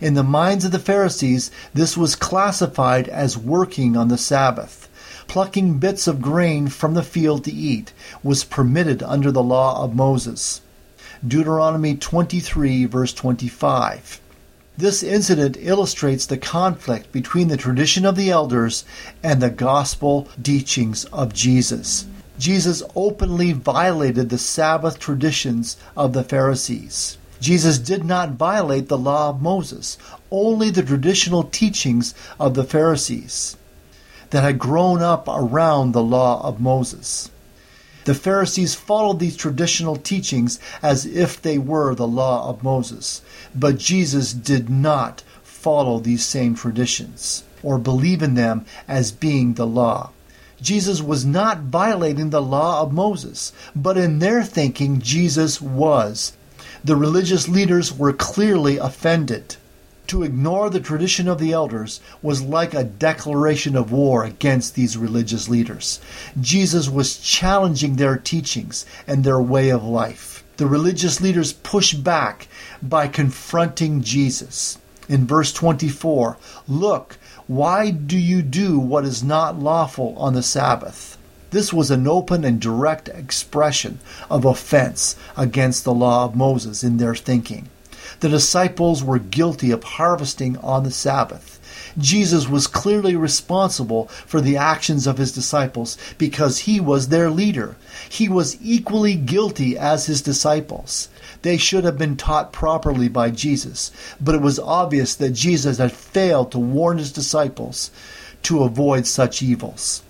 In 0.00 0.14
the 0.14 0.22
minds 0.22 0.64
of 0.64 0.72
the 0.72 0.78
Pharisees, 0.78 1.50
this 1.72 1.96
was 1.96 2.14
classified 2.14 3.08
as 3.08 3.38
working 3.38 3.96
on 3.96 4.08
the 4.08 4.18
Sabbath 4.18 4.88
plucking 5.28 5.78
bits 5.78 6.08
of 6.08 6.22
grain 6.22 6.68
from 6.68 6.94
the 6.94 7.02
field 7.02 7.44
to 7.44 7.52
eat 7.52 7.92
was 8.22 8.44
permitted 8.44 9.02
under 9.02 9.30
the 9.30 9.42
law 9.42 9.84
of 9.84 9.94
Moses. 9.94 10.62
Deuteronomy 11.26 11.96
23, 11.96 12.84
verse 12.84 13.12
25. 13.12 14.20
This 14.76 15.02
incident 15.02 15.56
illustrates 15.58 16.26
the 16.26 16.38
conflict 16.38 17.10
between 17.10 17.48
the 17.48 17.56
tradition 17.56 18.04
of 18.04 18.14
the 18.14 18.30
elders 18.30 18.84
and 19.20 19.42
the 19.42 19.50
gospel 19.50 20.28
teachings 20.40 21.06
of 21.06 21.34
Jesus. 21.34 22.06
Jesus 22.38 22.84
openly 22.94 23.50
violated 23.50 24.28
the 24.28 24.38
Sabbath 24.38 25.00
traditions 25.00 25.76
of 25.96 26.12
the 26.12 26.22
Pharisees. 26.22 27.18
Jesus 27.40 27.78
did 27.78 28.04
not 28.04 28.32
violate 28.32 28.88
the 28.88 28.96
law 28.96 29.30
of 29.30 29.42
Moses, 29.42 29.98
only 30.30 30.70
the 30.70 30.84
traditional 30.84 31.42
teachings 31.42 32.14
of 32.38 32.54
the 32.54 32.62
Pharisees 32.62 33.56
that 34.30 34.44
had 34.44 34.60
grown 34.60 35.02
up 35.02 35.26
around 35.26 35.92
the 35.92 36.02
law 36.02 36.40
of 36.46 36.60
Moses. 36.60 37.28
The 38.08 38.14
Pharisees 38.14 38.74
followed 38.74 39.18
these 39.18 39.36
traditional 39.36 39.96
teachings 39.96 40.58
as 40.80 41.04
if 41.04 41.42
they 41.42 41.58
were 41.58 41.94
the 41.94 42.08
law 42.08 42.48
of 42.48 42.62
Moses, 42.62 43.20
but 43.54 43.76
Jesus 43.76 44.32
did 44.32 44.70
not 44.70 45.22
follow 45.42 45.98
these 45.98 46.24
same 46.24 46.54
traditions 46.54 47.44
or 47.62 47.76
believe 47.76 48.22
in 48.22 48.32
them 48.32 48.64
as 48.88 49.12
being 49.12 49.52
the 49.52 49.66
law. 49.66 50.08
Jesus 50.62 51.02
was 51.02 51.26
not 51.26 51.64
violating 51.64 52.30
the 52.30 52.40
law 52.40 52.80
of 52.80 52.94
Moses, 52.94 53.52
but 53.76 53.98
in 53.98 54.20
their 54.20 54.42
thinking, 54.42 55.02
Jesus 55.02 55.60
was. 55.60 56.32
The 56.82 56.96
religious 56.96 57.46
leaders 57.46 57.92
were 57.92 58.14
clearly 58.14 58.78
offended. 58.78 59.56
To 60.08 60.22
ignore 60.22 60.70
the 60.70 60.80
tradition 60.80 61.28
of 61.28 61.38
the 61.38 61.52
elders 61.52 62.00
was 62.22 62.40
like 62.40 62.72
a 62.72 62.82
declaration 62.82 63.76
of 63.76 63.92
war 63.92 64.24
against 64.24 64.74
these 64.74 64.96
religious 64.96 65.50
leaders. 65.50 66.00
Jesus 66.40 66.88
was 66.88 67.18
challenging 67.18 67.96
their 67.96 68.16
teachings 68.16 68.86
and 69.06 69.22
their 69.22 69.38
way 69.38 69.68
of 69.68 69.84
life. 69.84 70.42
The 70.56 70.66
religious 70.66 71.20
leaders 71.20 71.52
pushed 71.52 72.02
back 72.02 72.48
by 72.80 73.06
confronting 73.06 74.00
Jesus. 74.00 74.78
In 75.10 75.26
verse 75.26 75.52
24, 75.52 76.38
Look, 76.66 77.18
why 77.46 77.90
do 77.90 78.16
you 78.16 78.40
do 78.40 78.78
what 78.78 79.04
is 79.04 79.22
not 79.22 79.60
lawful 79.60 80.14
on 80.16 80.32
the 80.32 80.42
Sabbath? 80.42 81.18
This 81.50 81.70
was 81.70 81.90
an 81.90 82.08
open 82.08 82.46
and 82.46 82.58
direct 82.58 83.10
expression 83.10 84.00
of 84.30 84.46
offense 84.46 85.16
against 85.36 85.84
the 85.84 85.92
law 85.92 86.24
of 86.24 86.34
Moses 86.34 86.82
in 86.82 86.96
their 86.96 87.14
thinking. 87.14 87.68
The 88.20 88.28
disciples 88.28 89.04
were 89.04 89.18
guilty 89.18 89.70
of 89.70 89.84
harvesting 89.84 90.56
on 90.58 90.82
the 90.82 90.90
Sabbath. 90.90 91.58
Jesus 91.96 92.48
was 92.48 92.66
clearly 92.66 93.16
responsible 93.16 94.06
for 94.26 94.40
the 94.40 94.56
actions 94.56 95.06
of 95.06 95.18
his 95.18 95.32
disciples 95.32 95.96
because 96.18 96.58
he 96.58 96.80
was 96.80 97.08
their 97.08 97.30
leader. 97.30 97.76
He 98.08 98.28
was 98.28 98.56
equally 98.62 99.14
guilty 99.14 99.78
as 99.78 100.06
his 100.06 100.20
disciples. 100.20 101.08
They 101.42 101.56
should 101.56 101.84
have 101.84 101.98
been 101.98 102.16
taught 102.16 102.52
properly 102.52 103.08
by 103.08 103.30
Jesus, 103.30 103.92
but 104.20 104.34
it 104.34 104.40
was 104.40 104.58
obvious 104.58 105.14
that 105.14 105.30
Jesus 105.30 105.78
had 105.78 105.92
failed 105.92 106.50
to 106.52 106.58
warn 106.58 106.98
his 106.98 107.12
disciples 107.12 107.90
to 108.44 108.64
avoid 108.64 109.06
such 109.06 109.42
evils. 109.42 110.02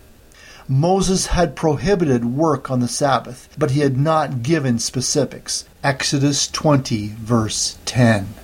Moses 0.66 1.26
had 1.26 1.56
prohibited 1.56 2.24
work 2.24 2.70
on 2.70 2.80
the 2.80 2.88
Sabbath, 2.88 3.48
but 3.56 3.70
he 3.70 3.80
had 3.80 3.96
not 3.96 4.42
given 4.42 4.78
specifics. 4.78 5.64
Exodus 5.88 6.48
20, 6.48 7.14
verse 7.18 7.78
10. 7.86 8.34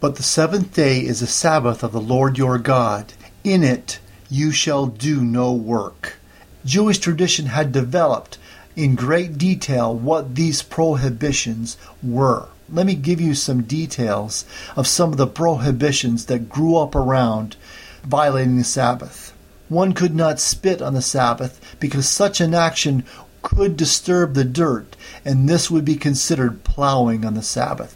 But 0.00 0.16
the 0.16 0.22
seventh 0.22 0.72
day 0.72 1.00
is 1.00 1.20
a 1.20 1.26
Sabbath 1.26 1.82
of 1.82 1.92
the 1.92 2.00
Lord 2.00 2.38
your 2.38 2.56
God. 2.56 3.12
In 3.44 3.62
it 3.62 3.98
you 4.30 4.52
shall 4.52 4.86
do 4.86 5.22
no 5.22 5.52
work. 5.52 6.16
Jewish 6.64 6.96
tradition 6.96 7.44
had 7.44 7.72
developed 7.72 8.38
in 8.74 8.94
great 8.94 9.36
detail 9.36 9.94
what 9.94 10.34
these 10.34 10.62
prohibitions 10.62 11.76
were. 12.02 12.48
Let 12.72 12.86
me 12.86 12.94
give 12.94 13.20
you 13.20 13.34
some 13.34 13.64
details 13.64 14.46
of 14.74 14.86
some 14.86 15.12
of 15.12 15.18
the 15.18 15.26
prohibitions 15.26 16.24
that 16.24 16.48
grew 16.48 16.78
up 16.78 16.94
around 16.94 17.56
violating 18.02 18.56
the 18.56 18.64
Sabbath. 18.64 19.34
One 19.68 19.92
could 19.92 20.14
not 20.14 20.40
spit 20.40 20.80
on 20.80 20.94
the 20.94 21.02
Sabbath 21.02 21.60
because 21.80 22.08
such 22.08 22.40
an 22.40 22.54
action 22.54 23.04
could 23.44 23.76
disturb 23.76 24.34
the 24.34 24.42
dirt, 24.42 24.96
and 25.24 25.48
this 25.48 25.70
would 25.70 25.84
be 25.84 25.94
considered 25.94 26.64
plowing 26.64 27.24
on 27.24 27.34
the 27.34 27.42
Sabbath. 27.42 27.94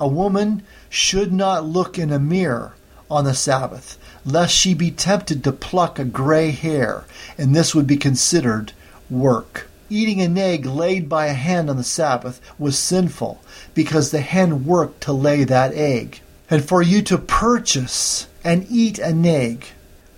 A 0.00 0.08
woman 0.08 0.62
should 0.88 1.32
not 1.32 1.64
look 1.64 1.98
in 1.98 2.10
a 2.10 2.18
mirror 2.18 2.74
on 3.08 3.24
the 3.24 3.34
Sabbath, 3.34 3.98
lest 4.24 4.52
she 4.54 4.74
be 4.74 4.90
tempted 4.90 5.44
to 5.44 5.52
pluck 5.52 5.98
a 5.98 6.04
gray 6.04 6.50
hair, 6.50 7.04
and 7.38 7.54
this 7.54 7.74
would 7.74 7.86
be 7.86 7.96
considered 7.96 8.72
work. 9.08 9.68
Eating 9.88 10.20
an 10.20 10.36
egg 10.36 10.66
laid 10.66 11.08
by 11.08 11.26
a 11.26 11.34
hen 11.34 11.68
on 11.68 11.76
the 11.76 11.84
Sabbath 11.84 12.40
was 12.58 12.76
sinful 12.76 13.40
because 13.74 14.10
the 14.10 14.20
hen 14.20 14.64
worked 14.64 15.02
to 15.02 15.12
lay 15.12 15.44
that 15.44 15.72
egg. 15.74 16.20
And 16.50 16.64
for 16.64 16.82
you 16.82 17.02
to 17.02 17.18
purchase 17.18 18.26
and 18.42 18.66
eat 18.68 18.98
an 18.98 19.24
egg 19.24 19.66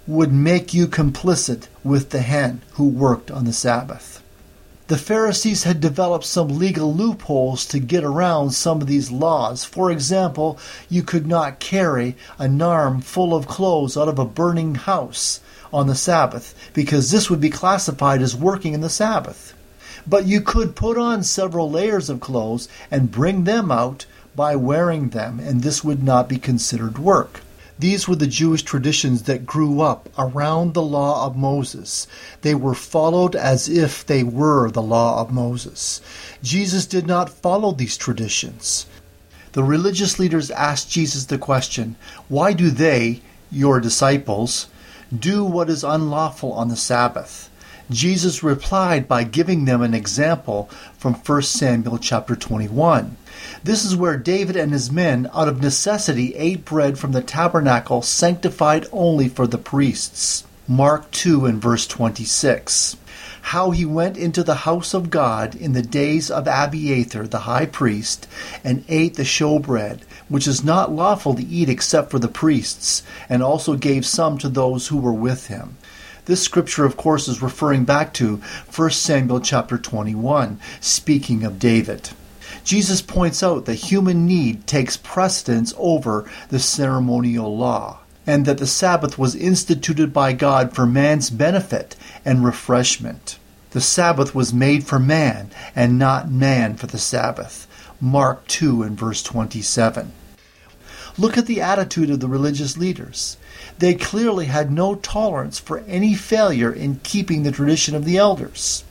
would 0.07 0.33
make 0.33 0.73
you 0.73 0.87
complicit 0.87 1.67
with 1.85 2.11
the 2.11 2.23
hen 2.23 2.63
who 2.73 2.89
worked 2.89 3.31
on 3.31 3.45
the 3.45 3.53
Sabbath. 3.53 4.18
The 4.89 4.97
Pharisees 4.97 5.65
had 5.65 5.83
developed 5.83 6.25
some 6.25 6.59
legal 6.59 6.95
loopholes 6.95 7.67
to 7.67 7.79
get 7.79 8.05
around 8.05 8.53
some 8.53 8.81
of 8.81 8.87
these 8.87 9.11
laws. 9.11 9.63
For 9.63 9.91
example, 9.91 10.59
you 10.89 11.03
could 11.03 11.27
not 11.27 11.61
carry 11.61 12.17
a 12.39 12.47
narm 12.47 13.05
full 13.05 13.35
of 13.35 13.47
clothes 13.47 13.99
out 13.99 14.09
of 14.09 14.19
a 14.19 14.25
burning 14.25 14.77
house 14.77 15.41
on 15.75 15.89
the 15.89 15.95
Sabbath 15.95 16.55
because 16.73 17.11
this 17.11 17.29
would 17.29 17.39
be 17.39 17.51
classified 17.51 18.23
as 18.23 18.35
working 18.35 18.73
in 18.73 18.81
the 18.81 18.89
Sabbath. 18.89 19.53
But 20.07 20.25
you 20.25 20.41
could 20.41 20.75
put 20.75 20.97
on 20.97 21.23
several 21.23 21.71
layers 21.71 22.09
of 22.09 22.21
clothes 22.21 22.67
and 22.91 23.11
bring 23.11 23.45
them 23.45 23.71
out 23.71 24.07
by 24.35 24.57
wearing 24.57 25.11
them, 25.11 25.39
and 25.39 25.61
this 25.61 25.85
would 25.85 26.03
not 26.03 26.31
be 26.31 26.39
considered 26.39 26.97
work. 26.97 27.43
These 27.79 28.09
were 28.09 28.17
the 28.17 28.27
Jewish 28.27 28.63
traditions 28.63 29.23
that 29.23 29.47
grew 29.47 29.81
up 29.81 30.09
around 30.19 30.75
the 30.75 30.83
law 30.83 31.27
of 31.27 31.37
Moses. 31.37 32.09
They 32.43 32.55
were 32.55 32.75
followed 32.75 33.37
as 33.37 33.69
if 33.69 34.05
they 34.05 34.25
were 34.25 34.69
the 34.71 34.83
law 34.83 35.21
of 35.21 35.33
Moses. 35.33 36.01
Jesus 36.43 36.87
did 36.87 37.07
not 37.07 37.31
follow 37.31 37.71
these 37.71 37.97
traditions. 37.97 38.87
The 39.53 39.63
religious 39.63 40.19
leaders 40.19 40.51
asked 40.51 40.91
Jesus 40.91 41.27
the 41.27 41.39
question, 41.39 41.95
Why 42.29 42.53
do 42.53 42.71
they, 42.71 43.23
your 43.51 43.81
disciples, 43.81 44.67
do 45.17 45.45
what 45.45 45.71
is 45.71 45.85
unlawful 45.85 46.53
on 46.53 46.69
the 46.69 46.77
Sabbath? 46.77 47.48
Jesus 47.91 48.43
replied 48.43 49.09
by 49.09 49.25
giving 49.25 49.65
them 49.65 49.81
an 49.81 49.95
example 49.95 50.69
from 50.99 51.15
1 51.15 51.43
Samuel 51.43 51.97
chapter 51.97 52.37
21. 52.37 53.17
This 53.65 53.83
is 53.83 53.97
where 53.97 54.19
David 54.19 54.57
and 54.57 54.73
his 54.73 54.93
men, 54.93 55.31
out 55.33 55.49
of 55.49 55.63
necessity, 55.63 56.35
ate 56.35 56.67
bread 56.67 56.99
from 56.99 57.13
the 57.13 57.23
tabernacle 57.23 58.03
sanctified 58.03 58.87
only 58.93 59.29
for 59.29 59.47
the 59.47 59.57
priests. 59.57 60.45
Mark 60.69 61.11
2 61.13 61.47
and 61.47 61.63
verse 61.63 61.87
26. 61.87 62.99
How 63.41 63.71
he 63.71 63.87
went 63.87 64.19
into 64.19 64.43
the 64.43 64.67
house 64.67 64.93
of 64.93 65.09
God 65.09 65.55
in 65.55 65.73
the 65.73 65.81
days 65.81 66.31
of 66.31 66.47
Abiathar 66.47 67.27
the 67.27 67.39
high 67.41 67.65
priest, 67.65 68.29
and 68.63 68.85
ate 68.91 69.15
the 69.15 69.23
showbread, 69.23 70.01
which 70.29 70.47
is 70.47 70.63
not 70.63 70.93
lawful 70.93 71.35
to 71.35 71.43
eat 71.43 71.71
except 71.71 72.11
for 72.11 72.19
the 72.19 72.29
priests, 72.29 73.03
and 73.31 73.43
also 73.43 73.77
gave 73.77 74.05
some 74.05 74.37
to 74.37 74.51
those 74.51 74.89
who 74.89 74.99
were 74.99 75.15
with 75.15 75.47
him. 75.47 75.79
This 76.29 76.43
scripture, 76.43 76.85
of 76.85 76.99
course, 76.99 77.27
is 77.27 77.41
referring 77.41 77.87
back 77.87 78.13
to 78.15 78.43
1 78.77 78.91
Samuel 78.91 79.41
chapter 79.41 79.79
21, 79.79 80.61
speaking 80.79 81.43
of 81.43 81.59
David. 81.59 82.11
Jesus 82.65 83.01
points 83.01 83.43
out 83.43 83.65
that 83.65 83.77
human 83.77 84.27
need 84.27 84.67
takes 84.67 84.99
precedence 84.99 85.73
over 85.79 86.31
the 86.51 86.59
ceremonial 86.59 87.57
law, 87.57 88.01
and 88.27 88.45
that 88.45 88.59
the 88.59 88.67
Sabbath 88.67 89.17
was 89.17 89.35
instituted 89.35 90.13
by 90.13 90.35
God 90.35 90.75
for 90.75 90.85
man's 90.85 91.31
benefit 91.31 91.97
and 92.27 92.45
refreshment. 92.45 93.39
The 93.71 93.81
Sabbath 93.81 94.35
was 94.35 94.53
made 94.53 94.85
for 94.85 94.99
man, 94.99 95.51
and 95.75 95.99
not 95.99 96.31
man 96.31 96.77
for 96.77 96.89
the 96.89 96.99
Sabbath. 96.99 97.67
Mark 98.03 98.47
2 98.49 98.83
and 98.83 98.99
verse 98.99 99.23
27. 99.23 100.13
Look 101.19 101.37
at 101.37 101.47
the 101.47 101.61
attitude 101.61 102.11
of 102.11 102.21
the 102.21 102.29
religious 102.29 102.77
leaders. 102.77 103.37
They 103.81 103.95
clearly 103.95 104.47
had 104.47 104.71
no 104.71 104.95
tolerance 104.95 105.59
for 105.59 105.81
any 105.81 106.15
failure 106.15 106.73
in 106.73 107.01
keeping 107.03 107.43
the 107.43 107.51
tradition 107.51 107.97
of 107.97 108.05
the 108.05 108.17
elders. 108.17 108.85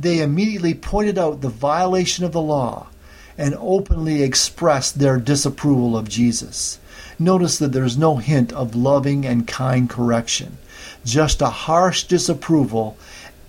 They 0.00 0.20
immediately 0.20 0.72
pointed 0.72 1.18
out 1.18 1.42
the 1.42 1.50
violation 1.50 2.24
of 2.24 2.32
the 2.32 2.40
law 2.40 2.88
and 3.36 3.54
openly 3.58 4.22
expressed 4.22 4.98
their 4.98 5.18
disapproval 5.18 5.94
of 5.94 6.08
Jesus. 6.08 6.78
Notice 7.18 7.58
that 7.58 7.72
there's 7.72 7.98
no 7.98 8.16
hint 8.16 8.52
of 8.52 8.74
loving 8.74 9.26
and 9.26 9.46
kind 9.46 9.90
correction, 9.90 10.56
just 11.04 11.42
a 11.42 11.50
harsh 11.50 12.04
disapproval 12.04 12.96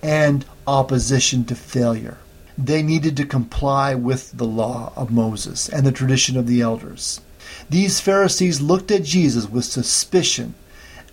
and 0.03 0.45
opposition 0.67 1.45
to 1.45 1.55
failure. 1.55 2.17
They 2.57 2.83
needed 2.83 3.15
to 3.17 3.25
comply 3.25 3.95
with 3.95 4.31
the 4.37 4.45
law 4.45 4.91
of 4.95 5.09
Moses 5.09 5.69
and 5.69 5.85
the 5.85 5.91
tradition 5.91 6.37
of 6.37 6.47
the 6.47 6.61
elders. 6.61 7.21
These 7.69 7.99
Pharisees 7.99 8.61
looked 8.61 8.91
at 8.91 9.03
Jesus 9.03 9.49
with 9.49 9.65
suspicion 9.65 10.55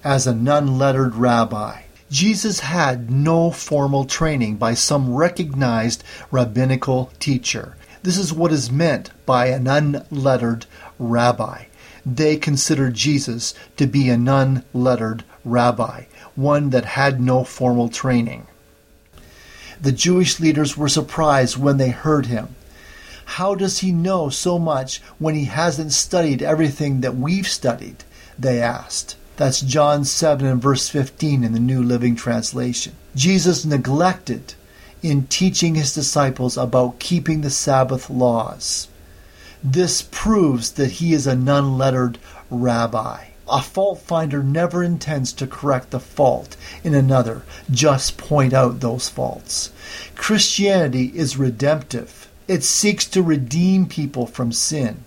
as 0.05 0.27
an 0.27 0.47
unlettered 0.49 1.15
rabbi. 1.15 1.83
Jesus 2.11 2.61
had 2.61 3.11
no 3.11 3.51
formal 3.51 4.05
training 4.05 4.57
by 4.57 4.75
some 4.75 5.15
recognized 5.15 6.05
rabbinical 6.31 7.11
teacher. 7.19 7.77
This 8.03 8.19
is 8.19 8.33
what 8.33 8.53
is 8.53 8.71
meant 8.71 9.11
by 9.25 9.47
an 9.47 9.67
unlettered 9.67 10.67
rabbi. 10.99 11.65
They 12.05 12.37
considered 12.37 12.95
Jesus 12.95 13.55
to 13.77 13.87
be 13.87 14.11
an 14.11 14.29
unlettered 14.29 15.25
rabbi, 15.45 16.05
one 16.35 16.71
that 16.71 16.85
had 16.85 17.21
no 17.21 17.45
formal 17.45 17.89
training. 17.89 18.47
The 19.81 19.93
Jewish 19.93 20.39
leaders 20.39 20.77
were 20.77 20.89
surprised 20.89 21.57
when 21.57 21.77
they 21.77 21.91
heard 21.91 22.27
him. 22.27 22.55
How 23.25 23.55
does 23.55 23.79
he 23.79 23.93
know 23.93 24.29
so 24.29 24.59
much 24.59 25.01
when 25.19 25.35
he 25.35 25.45
hasn't 25.45 25.93
studied 25.93 26.43
everything 26.43 27.01
that 27.01 27.17
we've 27.17 27.49
studied? 27.49 28.05
They 28.39 28.61
asked. 28.61 29.17
That's 29.37 29.61
John 29.61 30.05
7 30.05 30.47
and 30.47 30.61
verse 30.61 30.89
15 30.89 31.43
in 31.43 31.53
the 31.53 31.61
New 31.61 31.83
Living 31.83 32.17
Translation. 32.17 32.95
Jesus 33.15 33.65
neglected 33.65 34.55
in 35.03 35.27
teaching 35.27 35.75
his 35.75 35.95
disciples 35.95 36.57
about 36.57 36.99
keeping 36.99 37.41
the 37.41 37.51
Sabbath 37.51 38.09
laws. 38.09 38.89
This 39.65 40.03
proves 40.03 40.73
that 40.73 40.93
he 40.93 41.13
is 41.13 41.27
a 41.27 41.37
non 41.37 41.79
lettered 41.79 42.19
rabbi. 42.51 43.27
A 43.49 43.61
fault 43.61 44.01
finder 44.01 44.43
never 44.43 44.83
intends 44.83 45.33
to 45.35 45.47
correct 45.47 45.91
the 45.91 46.01
fault 46.01 46.57
in 46.85 46.95
another, 46.95 47.43
just 47.71 48.17
point 48.17 48.53
out 48.53 48.81
those 48.81 49.09
faults. 49.09 49.71
Christianity 50.15 51.13
is 51.15 51.37
redemptive. 51.37 52.22
It 52.49 52.65
seeks 52.65 53.07
to 53.07 53.23
redeem 53.23 53.87
people 53.87 54.27
from 54.27 54.53
sin. 54.53 55.05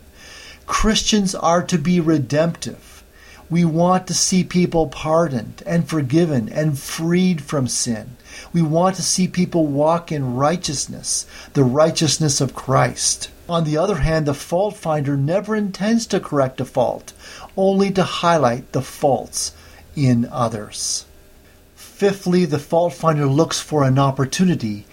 Christians 0.65 1.35
are 1.35 1.61
to 1.63 1.77
be 1.77 1.99
redemptive. 1.99 3.03
We 3.49 3.63
want 3.65 4.07
to 4.07 4.13
see 4.13 4.43
people 4.43 4.87
pardoned 4.87 5.61
and 5.65 5.87
forgiven 5.87 6.49
and 6.49 6.79
freed 6.79 7.41
from 7.41 7.67
sin. 7.67 8.17
We 8.51 8.61
want 8.61 8.95
to 8.95 9.03
see 9.03 9.27
people 9.27 9.67
walk 9.67 10.11
in 10.11 10.35
righteousness, 10.35 11.25
the 11.53 11.63
righteousness 11.63 12.41
of 12.41 12.55
Christ. 12.55 13.29
On 13.47 13.63
the 13.63 13.77
other 13.77 13.97
hand, 13.97 14.25
the 14.25 14.33
fault 14.33 14.75
finder 14.75 15.15
never 15.15 15.55
intends 15.55 16.07
to 16.07 16.19
correct 16.19 16.59
a 16.59 16.65
fault, 16.65 17.13
only 17.55 17.91
to 17.91 18.03
highlight 18.03 18.71
the 18.71 18.81
faults 18.81 19.51
in 19.95 20.27
others. 20.31 21.05
Fifthly, 21.75 22.45
the 22.45 22.59
fault 22.59 22.93
finder 22.93 23.27
looks 23.27 23.59
for 23.59 23.83
an 23.83 23.99
opportunity 23.99 24.85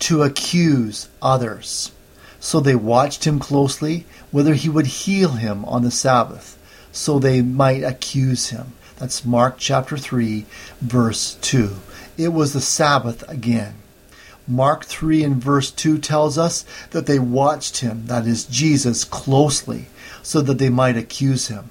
to 0.00 0.22
accuse 0.22 1.08
others. 1.22 1.92
So 2.40 2.60
they 2.60 2.74
watched 2.74 3.24
him 3.24 3.38
closely, 3.38 4.06
whether 4.30 4.54
he 4.54 4.68
would 4.68 4.86
heal 4.86 5.32
him 5.32 5.64
on 5.66 5.82
the 5.82 5.90
Sabbath, 5.90 6.58
so 6.92 7.18
they 7.18 7.42
might 7.42 7.84
accuse 7.84 8.48
him. 8.48 8.72
That's 8.98 9.24
Mark 9.24 9.56
chapter 9.58 9.96
3, 9.96 10.44
verse 10.80 11.38
2. 11.42 11.76
It 12.18 12.28
was 12.28 12.52
the 12.52 12.60
Sabbath 12.60 13.26
again. 13.28 13.74
Mark 14.48 14.84
3 14.84 15.22
and 15.22 15.36
verse 15.36 15.70
2 15.70 15.98
tells 15.98 16.36
us 16.36 16.64
that 16.90 17.06
they 17.06 17.18
watched 17.18 17.78
him, 17.78 18.06
that 18.06 18.26
is, 18.26 18.44
Jesus, 18.44 19.04
closely, 19.04 19.86
so 20.22 20.40
that 20.40 20.58
they 20.58 20.70
might 20.70 20.96
accuse 20.96 21.48
him. 21.48 21.70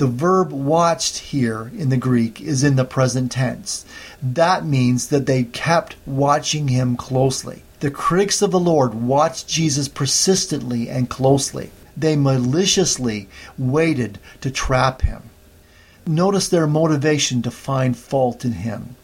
The 0.00 0.06
verb 0.06 0.50
watched 0.50 1.18
here 1.18 1.70
in 1.76 1.90
the 1.90 1.98
Greek 1.98 2.40
is 2.40 2.64
in 2.64 2.76
the 2.76 2.86
present 2.86 3.32
tense. 3.32 3.84
That 4.22 4.64
means 4.64 5.08
that 5.08 5.26
they 5.26 5.42
kept 5.42 5.96
watching 6.06 6.68
him 6.68 6.96
closely. 6.96 7.64
The 7.80 7.90
critics 7.90 8.40
of 8.40 8.50
the 8.50 8.58
Lord 8.58 8.94
watched 8.94 9.46
Jesus 9.46 9.88
persistently 9.88 10.88
and 10.88 11.10
closely. 11.10 11.70
They 11.94 12.16
maliciously 12.16 13.28
waited 13.58 14.18
to 14.40 14.50
trap 14.50 15.02
him. 15.02 15.24
Notice 16.06 16.48
their 16.48 16.66
motivation 16.66 17.42
to 17.42 17.50
find 17.50 17.94
fault 17.94 18.42
in 18.42 18.52
him. 18.52 18.96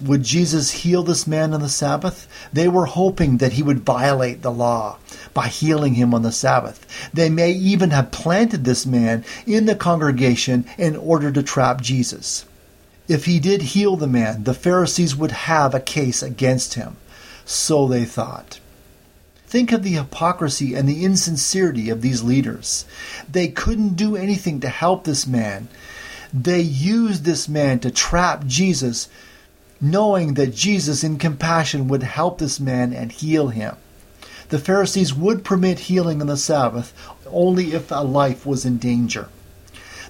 Would 0.00 0.22
Jesus 0.22 0.70
heal 0.70 1.02
this 1.02 1.26
man 1.26 1.52
on 1.52 1.60
the 1.60 1.68
Sabbath? 1.68 2.28
They 2.52 2.68
were 2.68 2.86
hoping 2.86 3.38
that 3.38 3.54
he 3.54 3.62
would 3.62 3.80
violate 3.80 4.42
the 4.42 4.52
law 4.52 4.98
by 5.34 5.48
healing 5.48 5.94
him 5.94 6.14
on 6.14 6.22
the 6.22 6.30
Sabbath. 6.30 6.86
They 7.12 7.28
may 7.28 7.50
even 7.50 7.90
have 7.90 8.12
planted 8.12 8.64
this 8.64 8.86
man 8.86 9.24
in 9.46 9.66
the 9.66 9.74
congregation 9.74 10.66
in 10.76 10.96
order 10.96 11.32
to 11.32 11.42
trap 11.42 11.80
Jesus. 11.80 12.44
If 13.08 13.24
he 13.24 13.40
did 13.40 13.62
heal 13.62 13.96
the 13.96 14.06
man, 14.06 14.44
the 14.44 14.54
Pharisees 14.54 15.16
would 15.16 15.32
have 15.32 15.74
a 15.74 15.80
case 15.80 16.22
against 16.22 16.74
him. 16.74 16.96
So 17.44 17.88
they 17.88 18.04
thought. 18.04 18.60
Think 19.46 19.72
of 19.72 19.82
the 19.82 19.94
hypocrisy 19.94 20.74
and 20.74 20.86
the 20.86 21.04
insincerity 21.06 21.88
of 21.88 22.02
these 22.02 22.22
leaders. 22.22 22.84
They 23.30 23.48
couldn't 23.48 23.96
do 23.96 24.14
anything 24.14 24.60
to 24.60 24.68
help 24.68 25.04
this 25.04 25.26
man. 25.26 25.68
They 26.34 26.60
used 26.60 27.24
this 27.24 27.48
man 27.48 27.80
to 27.80 27.90
trap 27.90 28.44
Jesus, 28.44 29.08
knowing 29.80 30.34
that 30.34 30.54
Jesus, 30.54 31.04
in 31.04 31.18
compassion, 31.18 31.88
would 31.88 32.02
help 32.02 32.38
this 32.38 32.58
man 32.58 32.92
and 32.92 33.12
heal 33.12 33.48
him. 33.48 33.76
The 34.48 34.58
Pharisees 34.58 35.14
would 35.14 35.44
permit 35.44 35.80
healing 35.80 36.20
on 36.20 36.26
the 36.26 36.36
Sabbath 36.36 36.92
only 37.26 37.74
if 37.74 37.90
a 37.90 38.02
life 38.02 38.46
was 38.46 38.64
in 38.64 38.78
danger. 38.78 39.28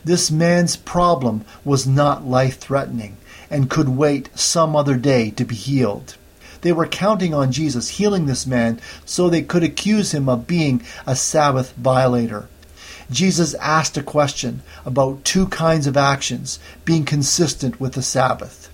This 0.05 0.31
man's 0.31 0.77
problem 0.77 1.45
was 1.65 1.87
not 1.87 2.27
life 2.27 2.59
threatening 2.59 3.17
and 3.51 3.69
could 3.69 3.89
wait 3.89 4.29
some 4.35 4.77
other 4.77 4.97
day 4.97 5.31
to 5.33 5.45
be 5.45 5.55
healed. 5.55 6.17
They 6.61 6.73
were 6.73 6.87
counting 6.87 7.35
on 7.35 7.53
Jesus 7.53 7.89
healing 7.89 8.27
this 8.27 8.47
man 8.47 8.81
so 9.05 9.29
they 9.29 9.43
could 9.43 9.63
accuse 9.63 10.13
him 10.13 10.29
of 10.29 10.47
being 10.47 10.83
a 11.07 11.17
Sabbath 11.17 11.73
violator. 11.73 12.49
Jesus 13.11 13.55
asked 13.55 13.97
a 13.97 14.03
question 14.03 14.63
about 14.85 15.25
two 15.25 15.47
kinds 15.49 15.87
of 15.87 15.97
actions 15.97 16.59
being 16.85 17.05
consistent 17.05 17.81
with 17.81 17.95
the 17.95 18.03
Sabbath. 18.03 18.69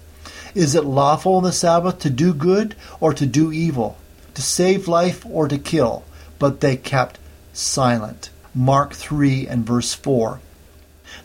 Is 0.54 0.74
it 0.74 0.84
lawful 0.84 1.34
on 1.36 1.42
the 1.42 1.52
Sabbath 1.52 1.98
to 2.00 2.10
do 2.10 2.32
good 2.32 2.74
or 3.00 3.12
to 3.14 3.26
do 3.26 3.52
evil, 3.52 3.98
to 4.34 4.42
save 4.42 4.88
life 4.88 5.24
or 5.26 5.48
to 5.48 5.58
kill? 5.58 6.04
But 6.38 6.60
they 6.60 6.76
kept 6.76 7.18
silent. 7.52 8.30
Mark 8.54 8.94
3 8.94 9.46
and 9.48 9.66
verse 9.66 9.94
4. 9.94 10.40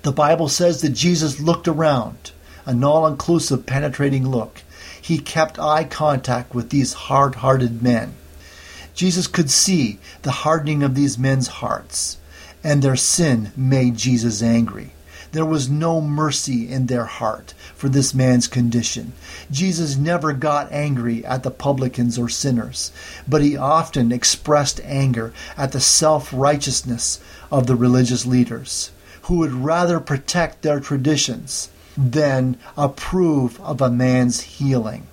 The 0.01 0.11
Bible 0.11 0.49
says 0.49 0.81
that 0.81 0.89
Jesus 0.89 1.39
looked 1.39 1.67
around, 1.67 2.31
an 2.65 2.83
all 2.83 3.05
inclusive, 3.05 3.65
penetrating 3.65 4.27
look 4.27 4.63
he 5.09 5.17
kept 5.17 5.57
eye 5.57 5.83
contact 5.83 6.53
with 6.53 6.69
these 6.69 6.93
hard 6.93 7.35
hearted 7.35 7.81
men. 7.81 8.13
Jesus 8.93 9.25
could 9.25 9.49
see 9.49 9.97
the 10.21 10.45
hardening 10.45 10.83
of 10.83 10.93
these 10.93 11.17
men's 11.17 11.47
hearts, 11.47 12.17
and 12.63 12.81
their 12.81 12.95
sin 12.95 13.51
made 13.57 13.97
Jesus 13.97 14.43
angry. 14.43 14.91
There 15.31 15.45
was 15.45 15.69
no 15.69 16.01
mercy 16.01 16.67
in 16.67 16.87
their 16.87 17.05
heart 17.05 17.53
for 17.75 17.87
this 17.87 18.13
man's 18.15 18.47
condition. 18.47 19.13
Jesus 19.51 19.95
never 19.95 20.33
got 20.33 20.71
angry 20.71 21.23
at 21.23 21.43
the 21.43 21.51
publicans 21.51 22.17
or 22.17 22.29
sinners, 22.29 22.91
but 23.27 23.43
he 23.43 23.55
often 23.55 24.11
expressed 24.11 24.81
anger 24.83 25.31
at 25.55 25.71
the 25.71 25.79
self 25.79 26.33
righteousness 26.33 27.19
of 27.51 27.67
the 27.67 27.75
religious 27.75 28.25
leaders, 28.25 28.91
who 29.23 29.37
would 29.37 29.53
rather 29.53 29.99
protect 29.99 30.63
their 30.63 30.79
traditions 30.79 31.69
than 31.95 32.57
approve 32.75 33.59
of 33.61 33.81
a 33.81 33.91
man's 33.91 34.41
healing. 34.41 35.05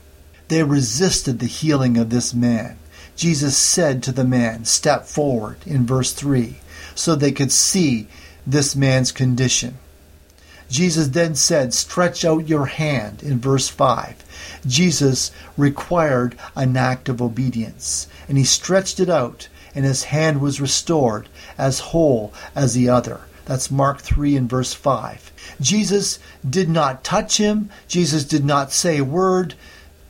They 0.49 0.63
resisted 0.63 1.41
the 1.41 1.47
healing 1.47 1.99
of 1.99 2.09
this 2.11 2.33
man. 2.33 2.79
Jesus 3.17 3.57
said 3.57 4.03
to 4.05 4.13
the 4.13 4.25
man, 4.25 4.65
Step 4.65 5.07
forward, 5.07 5.59
in 5.67 5.87
verse 5.87 6.13
3, 6.13 6.57
so 6.95 7.15
they 7.15 7.33
could 7.33 7.53
see 7.53 8.09
this 8.47 8.77
man's 8.77 9.11
condition. 9.11 9.79
Jesus 10.69 11.09
then 11.09 11.35
said, 11.35 11.73
Stretch 11.73 12.25
out 12.25 12.49
your 12.49 12.67
hand, 12.67 13.23
in 13.23 13.39
verse 13.39 13.69
5. 13.69 14.61
Jesus 14.67 15.31
required 15.57 16.37
an 16.55 16.77
act 16.77 17.09
of 17.09 17.23
obedience, 17.23 18.09
and 18.29 18.37
he 18.37 18.45
stretched 18.45 19.01
it 19.01 19.09
out, 19.09 19.49
and 19.75 19.85
his 19.85 20.05
hand 20.05 20.41
was 20.41 20.61
restored 20.61 21.29
as 21.57 21.81
whole 21.81 22.33
as 22.55 22.75
the 22.75 22.89
other. 22.89 23.21
That's 23.45 23.71
Mark 23.71 24.01
3 24.01 24.37
and 24.37 24.51
verse 24.51 24.75
5. 24.75 25.33
Jesus 25.61 26.19
did 26.49 26.69
not 26.69 27.05
touch 27.05 27.39
him. 27.39 27.71
Jesus 27.87 28.25
did 28.25 28.45
not 28.45 28.73
say 28.73 28.99
a 28.99 29.05
word. 29.05 29.55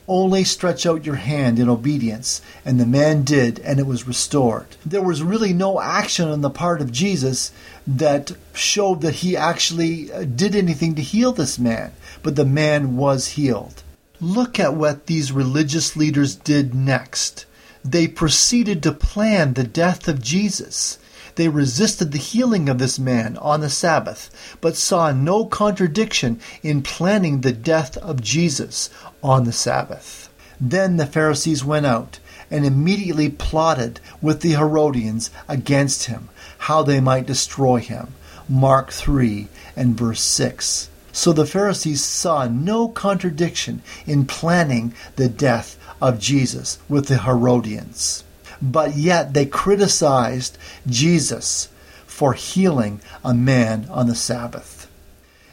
Only 0.09 0.45
stretch 0.45 0.87
out 0.87 1.05
your 1.05 1.16
hand 1.16 1.59
in 1.59 1.69
obedience. 1.69 2.40
And 2.64 2.79
the 2.79 2.87
man 2.87 3.23
did, 3.23 3.59
and 3.61 3.81
it 3.81 3.87
was 3.87 4.07
restored. 4.07 4.66
There 4.85 5.03
was 5.03 5.23
really 5.23 5.53
no 5.53 5.81
action 5.81 6.29
on 6.29 6.42
the 6.42 6.51
part 6.51 6.81
of 6.81 6.92
Jesus 6.92 7.51
that 7.87 8.33
showed 8.53 9.01
that 9.01 9.16
he 9.16 9.37
actually 9.37 10.12
uh, 10.12 10.25
did 10.25 10.55
anything 10.55 10.95
to 10.95 11.03
heal 11.03 11.33
this 11.33 11.59
man, 11.59 11.92
but 12.23 12.37
the 12.37 12.45
man 12.45 12.97
was 12.97 13.29
healed. 13.29 13.83
Look 14.21 14.59
at 14.59 14.75
what 14.75 15.07
these 15.07 15.33
religious 15.33 15.97
leaders 15.97 16.35
did 16.35 16.75
next. 16.75 17.45
They 17.85 18.09
proceeded 18.09 18.83
to 18.83 18.92
plan 18.92 19.55
the 19.55 19.64
death 19.64 20.09
of 20.09 20.23
Jesus. 20.23 20.99
They 21.37 21.49
resisted 21.49 22.12
the 22.12 22.18
healing 22.18 22.70
of 22.70 22.79
this 22.79 22.99
man 22.99 23.37
on 23.37 23.61
the 23.61 23.68
Sabbath, 23.68 24.31
but 24.62 24.75
saw 24.75 25.12
no 25.12 25.44
contradiction 25.44 26.40
in 26.62 26.81
planning 26.81 27.42
the 27.42 27.53
death 27.53 27.99
of 27.99 28.22
Jesus 28.22 28.88
on 29.22 29.44
the 29.44 29.53
Sabbath. 29.53 30.31
Then 30.59 30.96
the 30.96 31.05
Pharisees 31.05 31.62
went 31.62 31.85
out 31.85 32.20
and 32.51 32.64
immediately 32.64 33.29
plotted 33.29 34.01
with 34.22 34.40
the 34.40 34.53
Herodians 34.53 35.31
against 35.46 36.07
him, 36.07 36.31
how 36.57 36.83
they 36.83 37.01
might 37.01 37.27
destroy 37.27 37.81
him. 37.81 38.14
Mark 38.49 38.90
3 38.90 39.49
and 39.77 39.94
verse 39.94 40.22
6. 40.22 40.88
So 41.12 41.35
the 41.35 41.44
Pharisees 41.44 42.03
saw 42.03 42.46
no 42.46 42.88
contradiction 42.88 43.83
in 44.07 44.25
planning 44.25 44.94
the 45.16 45.29
death 45.29 45.77
of 46.01 46.18
Jesus 46.18 46.79
with 46.88 47.09
the 47.09 47.18
Herodians 47.18 48.25
but 48.61 48.97
yet 48.97 49.35
they 49.35 49.47
criticized 49.47 50.59
Jesus 50.87 51.69
for 52.07 52.33
healing 52.33 53.01
a 53.25 53.35
man 53.35 53.87
on 53.90 54.07
the 54.07 54.14
Sabbath. 54.14 54.88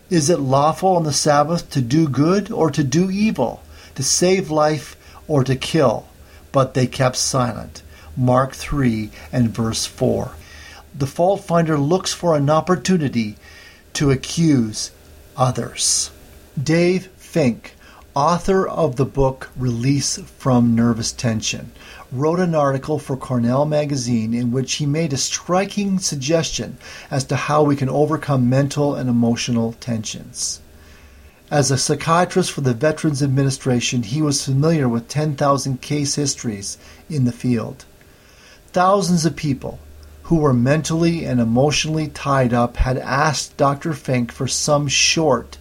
Is 0.10 0.30
it 0.30 0.40
lawful 0.40 0.96
on 0.96 1.04
the 1.04 1.14
Sabbath 1.14 1.70
to 1.72 1.82
do 1.82 2.08
good 2.08 2.52
or 2.52 2.70
to 2.70 2.84
do 2.84 3.10
evil, 3.10 3.64
to 3.96 4.04
save 4.04 4.52
life 4.52 4.96
or 5.28 5.44
to 5.44 5.56
kill? 5.56 6.08
But 6.52 6.74
they 6.74 6.88
kept 6.88 7.16
silent. 7.16 7.82
Mark 8.16 8.54
3 8.54 9.10
and 9.32 9.50
verse 9.50 9.86
4. 9.86 10.36
The 10.96 11.08
fault 11.08 11.44
finder 11.44 11.80
looks 11.80 12.14
for 12.14 12.36
an 12.36 12.50
opportunity 12.50 13.36
to 13.94 14.12
accuse 14.12 14.92
others. 15.36 16.12
Dave 16.62 17.08
Fink, 17.18 17.74
author 18.14 18.68
of 18.68 18.98
the 18.98 19.06
book 19.06 19.50
Release 19.56 20.20
from 20.38 20.76
Nervous 20.76 21.12
Tension, 21.12 21.72
wrote 22.14 22.40
an 22.40 22.54
article 22.54 23.00
for 23.00 23.18
Coronet 23.18 23.68
magazine 23.68 24.34
in 24.34 24.52
which 24.52 24.76
he 24.76 24.86
made 24.86 25.14
a 25.14 25.18
striking 25.18 25.98
suggestion 25.98 26.78
as 27.10 27.24
to 27.26 27.36
how 27.36 27.64
we 27.64 27.76
can 27.76 27.90
overcome 27.90 28.50
mental 28.50 28.94
and 28.94 29.10
emotional 29.10 29.74
tensions. 29.74 30.62
As 31.50 31.72
a 31.72 31.78
psychiatrist 31.78 32.52
for 32.52 32.62
the 32.62 32.74
Veterans 32.74 33.24
Administration, 33.24 34.04
he 34.04 34.22
was 34.22 34.46
familiar 34.46 34.88
with 34.88 35.08
10,000 35.08 35.82
case 35.82 36.16
histories 36.16 36.78
in 37.10 37.26
the 37.26 37.32
field. 37.32 37.86
Thousands 38.72 39.26
of 39.26 39.36
people 39.36 39.80
who 40.24 40.38
were 40.38 40.54
mentally 40.54 41.26
and 41.26 41.40
emotionally 41.40 42.08
tied 42.08 42.54
up 42.54 42.78
had 42.78 42.98
asked 42.98 43.58
Dr. 43.58 43.94
Fink 43.94 44.32
for 44.32 44.48
some 44.48 44.88
short, 44.88 45.58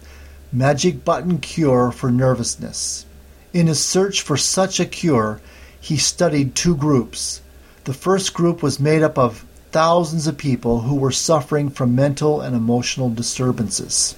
magic 0.51 1.03
button 1.03 1.39
cure 1.39 1.91
for 1.91 2.11
nervousness. 2.11 3.05
In 3.53 3.67
his 3.67 3.83
search 3.83 4.21
for 4.21 4.37
such 4.37 4.79
a 4.79 4.85
cure, 4.85 5.41
he 5.83 5.97
studied 5.97 6.55
two 6.55 6.77
groups. 6.77 7.41
The 7.83 7.93
first 7.93 8.33
group 8.33 8.63
was 8.63 8.79
made 8.79 9.03
up 9.03 9.17
of 9.17 9.43
thousands 9.73 10.27
of 10.27 10.37
people 10.37 10.79
who 10.79 10.95
were 10.95 11.11
suffering 11.11 11.69
from 11.69 11.93
mental 11.93 12.39
and 12.39 12.55
emotional 12.55 13.09
disturbances. 13.09 14.15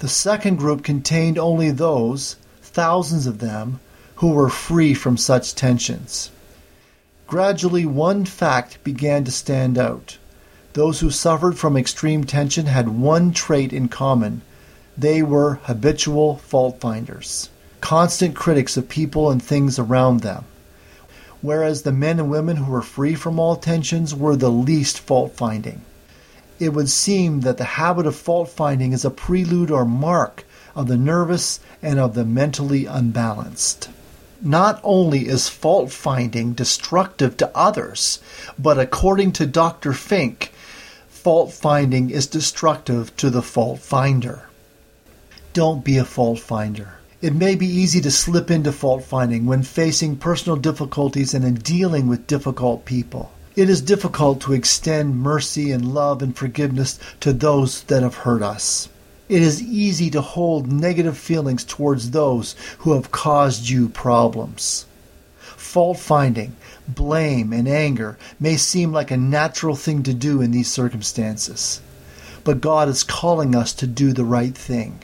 The 0.00 0.08
second 0.08 0.58
group 0.58 0.84
contained 0.84 1.38
only 1.38 1.70
those, 1.70 2.36
thousands 2.60 3.26
of 3.26 3.38
them, 3.38 3.80
who 4.16 4.32
were 4.32 4.50
free 4.50 4.92
from 4.92 5.16
such 5.16 5.54
tensions. 5.54 6.30
Gradually, 7.26 7.86
one 7.86 8.26
fact 8.26 8.84
began 8.84 9.24
to 9.24 9.30
stand 9.30 9.78
out. 9.78 10.18
Those 10.74 11.00
who 11.00 11.10
suffered 11.10 11.56
from 11.56 11.74
extreme 11.74 12.24
tension 12.24 12.66
had 12.66 13.00
one 13.00 13.32
trait 13.32 13.72
in 13.72 13.88
common 13.88 14.42
they 14.94 15.22
were 15.22 15.54
habitual 15.62 16.36
fault 16.36 16.80
finders, 16.80 17.48
constant 17.80 18.36
critics 18.36 18.76
of 18.76 18.90
people 18.90 19.30
and 19.30 19.42
things 19.42 19.78
around 19.78 20.20
them 20.20 20.44
whereas 21.42 21.82
the 21.82 21.92
men 21.92 22.18
and 22.18 22.30
women 22.30 22.56
who 22.56 22.70
were 22.70 22.82
free 22.82 23.14
from 23.14 23.38
all 23.38 23.56
tensions 23.56 24.14
were 24.14 24.36
the 24.36 24.50
least 24.50 24.98
fault 24.98 25.32
finding. 25.36 25.80
It 26.58 26.74
would 26.74 26.90
seem 26.90 27.40
that 27.40 27.56
the 27.56 27.64
habit 27.80 28.06
of 28.06 28.14
fault 28.14 28.50
finding 28.50 28.92
is 28.92 29.04
a 29.04 29.10
prelude 29.10 29.70
or 29.70 29.84
mark 29.84 30.44
of 30.76 30.88
the 30.88 30.96
nervous 30.96 31.60
and 31.82 31.98
of 31.98 32.14
the 32.14 32.24
mentally 32.24 32.84
unbalanced. 32.86 33.88
Not 34.42 34.80
only 34.82 35.28
is 35.28 35.48
fault 35.48 35.90
finding 35.90 36.52
destructive 36.52 37.36
to 37.38 37.50
others, 37.54 38.20
but 38.58 38.78
according 38.78 39.32
to 39.32 39.46
Dr. 39.46 39.92
Fink, 39.92 40.52
fault 41.08 41.52
finding 41.52 42.10
is 42.10 42.26
destructive 42.26 43.14
to 43.16 43.30
the 43.30 43.42
fault 43.42 43.80
finder. 43.80 44.48
Don't 45.52 45.84
be 45.84 45.98
a 45.98 46.04
fault 46.04 46.38
finder. 46.38 46.99
It 47.22 47.34
may 47.34 47.54
be 47.54 47.66
easy 47.66 48.00
to 48.00 48.10
slip 48.10 48.50
into 48.50 48.72
fault 48.72 49.04
finding 49.04 49.44
when 49.44 49.62
facing 49.62 50.16
personal 50.16 50.56
difficulties 50.56 51.34
and 51.34 51.44
in 51.44 51.56
dealing 51.56 52.06
with 52.08 52.26
difficult 52.26 52.86
people. 52.86 53.30
It 53.54 53.68
is 53.68 53.82
difficult 53.82 54.40
to 54.42 54.54
extend 54.54 55.20
mercy 55.20 55.70
and 55.70 55.92
love 55.92 56.22
and 56.22 56.34
forgiveness 56.34 56.98
to 57.20 57.34
those 57.34 57.82
that 57.84 58.02
have 58.02 58.24
hurt 58.24 58.42
us. 58.42 58.88
It 59.28 59.42
is 59.42 59.62
easy 59.62 60.08
to 60.12 60.22
hold 60.22 60.72
negative 60.72 61.18
feelings 61.18 61.62
towards 61.62 62.12
those 62.12 62.56
who 62.78 62.94
have 62.94 63.10
caused 63.10 63.68
you 63.68 63.90
problems. 63.90 64.86
Fault 65.40 65.98
finding, 65.98 66.56
blame, 66.88 67.52
and 67.52 67.68
anger 67.68 68.16
may 68.40 68.56
seem 68.56 68.92
like 68.92 69.10
a 69.10 69.18
natural 69.18 69.76
thing 69.76 70.02
to 70.04 70.14
do 70.14 70.40
in 70.40 70.52
these 70.52 70.72
circumstances. 70.72 71.82
But 72.44 72.62
God 72.62 72.88
is 72.88 73.04
calling 73.04 73.54
us 73.54 73.74
to 73.74 73.86
do 73.86 74.14
the 74.14 74.24
right 74.24 74.56
thing. 74.56 75.02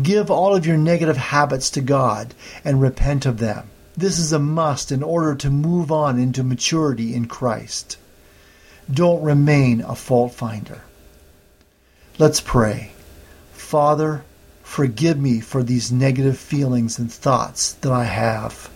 Give 0.00 0.30
all 0.30 0.54
of 0.54 0.64
your 0.64 0.78
negative 0.78 1.16
habits 1.16 1.68
to 1.70 1.80
God 1.80 2.34
and 2.64 2.80
repent 2.80 3.26
of 3.26 3.38
them. 3.38 3.68
This 3.96 4.18
is 4.18 4.32
a 4.32 4.38
must 4.38 4.90
in 4.90 5.02
order 5.02 5.34
to 5.34 5.50
move 5.50 5.92
on 5.92 6.18
into 6.18 6.42
maturity 6.42 7.14
in 7.14 7.26
Christ. 7.26 7.98
Don't 8.90 9.22
remain 9.22 9.82
a 9.82 9.94
fault 9.94 10.32
finder. 10.34 10.82
Let's 12.18 12.40
pray. 12.40 12.92
Father, 13.52 14.24
forgive 14.62 15.18
me 15.18 15.40
for 15.40 15.62
these 15.62 15.92
negative 15.92 16.38
feelings 16.38 16.98
and 16.98 17.12
thoughts 17.12 17.74
that 17.74 17.92
I 17.92 18.04
have. 18.04 18.70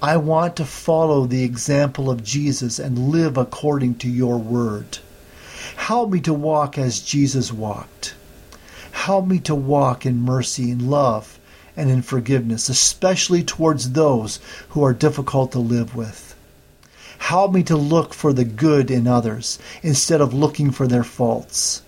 I 0.00 0.16
want 0.16 0.56
to 0.56 0.64
follow 0.64 1.26
the 1.26 1.42
example 1.42 2.08
of 2.08 2.24
Jesus 2.24 2.78
and 2.78 3.10
live 3.10 3.36
according 3.36 3.96
to 3.96 4.08
your 4.08 4.38
word. 4.38 4.98
Help 5.76 6.10
me 6.10 6.20
to 6.20 6.32
walk 6.32 6.78
as 6.78 7.00
Jesus 7.00 7.52
walked. 7.52 8.14
Help 8.98 9.26
me 9.26 9.38
to 9.38 9.54
walk 9.54 10.04
in 10.04 10.20
mercy 10.20 10.70
and 10.72 10.90
love 10.90 11.38
and 11.76 11.88
in 11.88 12.02
forgiveness, 12.02 12.68
especially 12.68 13.42
towards 13.44 13.92
those 13.92 14.40
who 14.70 14.84
are 14.84 14.92
difficult 14.92 15.52
to 15.52 15.60
live 15.60 15.94
with. 15.94 16.34
Help 17.18 17.52
me 17.52 17.62
to 17.62 17.76
look 17.76 18.12
for 18.12 18.32
the 18.32 18.44
good 18.44 18.90
in 18.90 19.06
others 19.06 19.58
instead 19.82 20.20
of 20.20 20.34
looking 20.34 20.72
for 20.72 20.86
their 20.86 21.04
faults. 21.04 21.80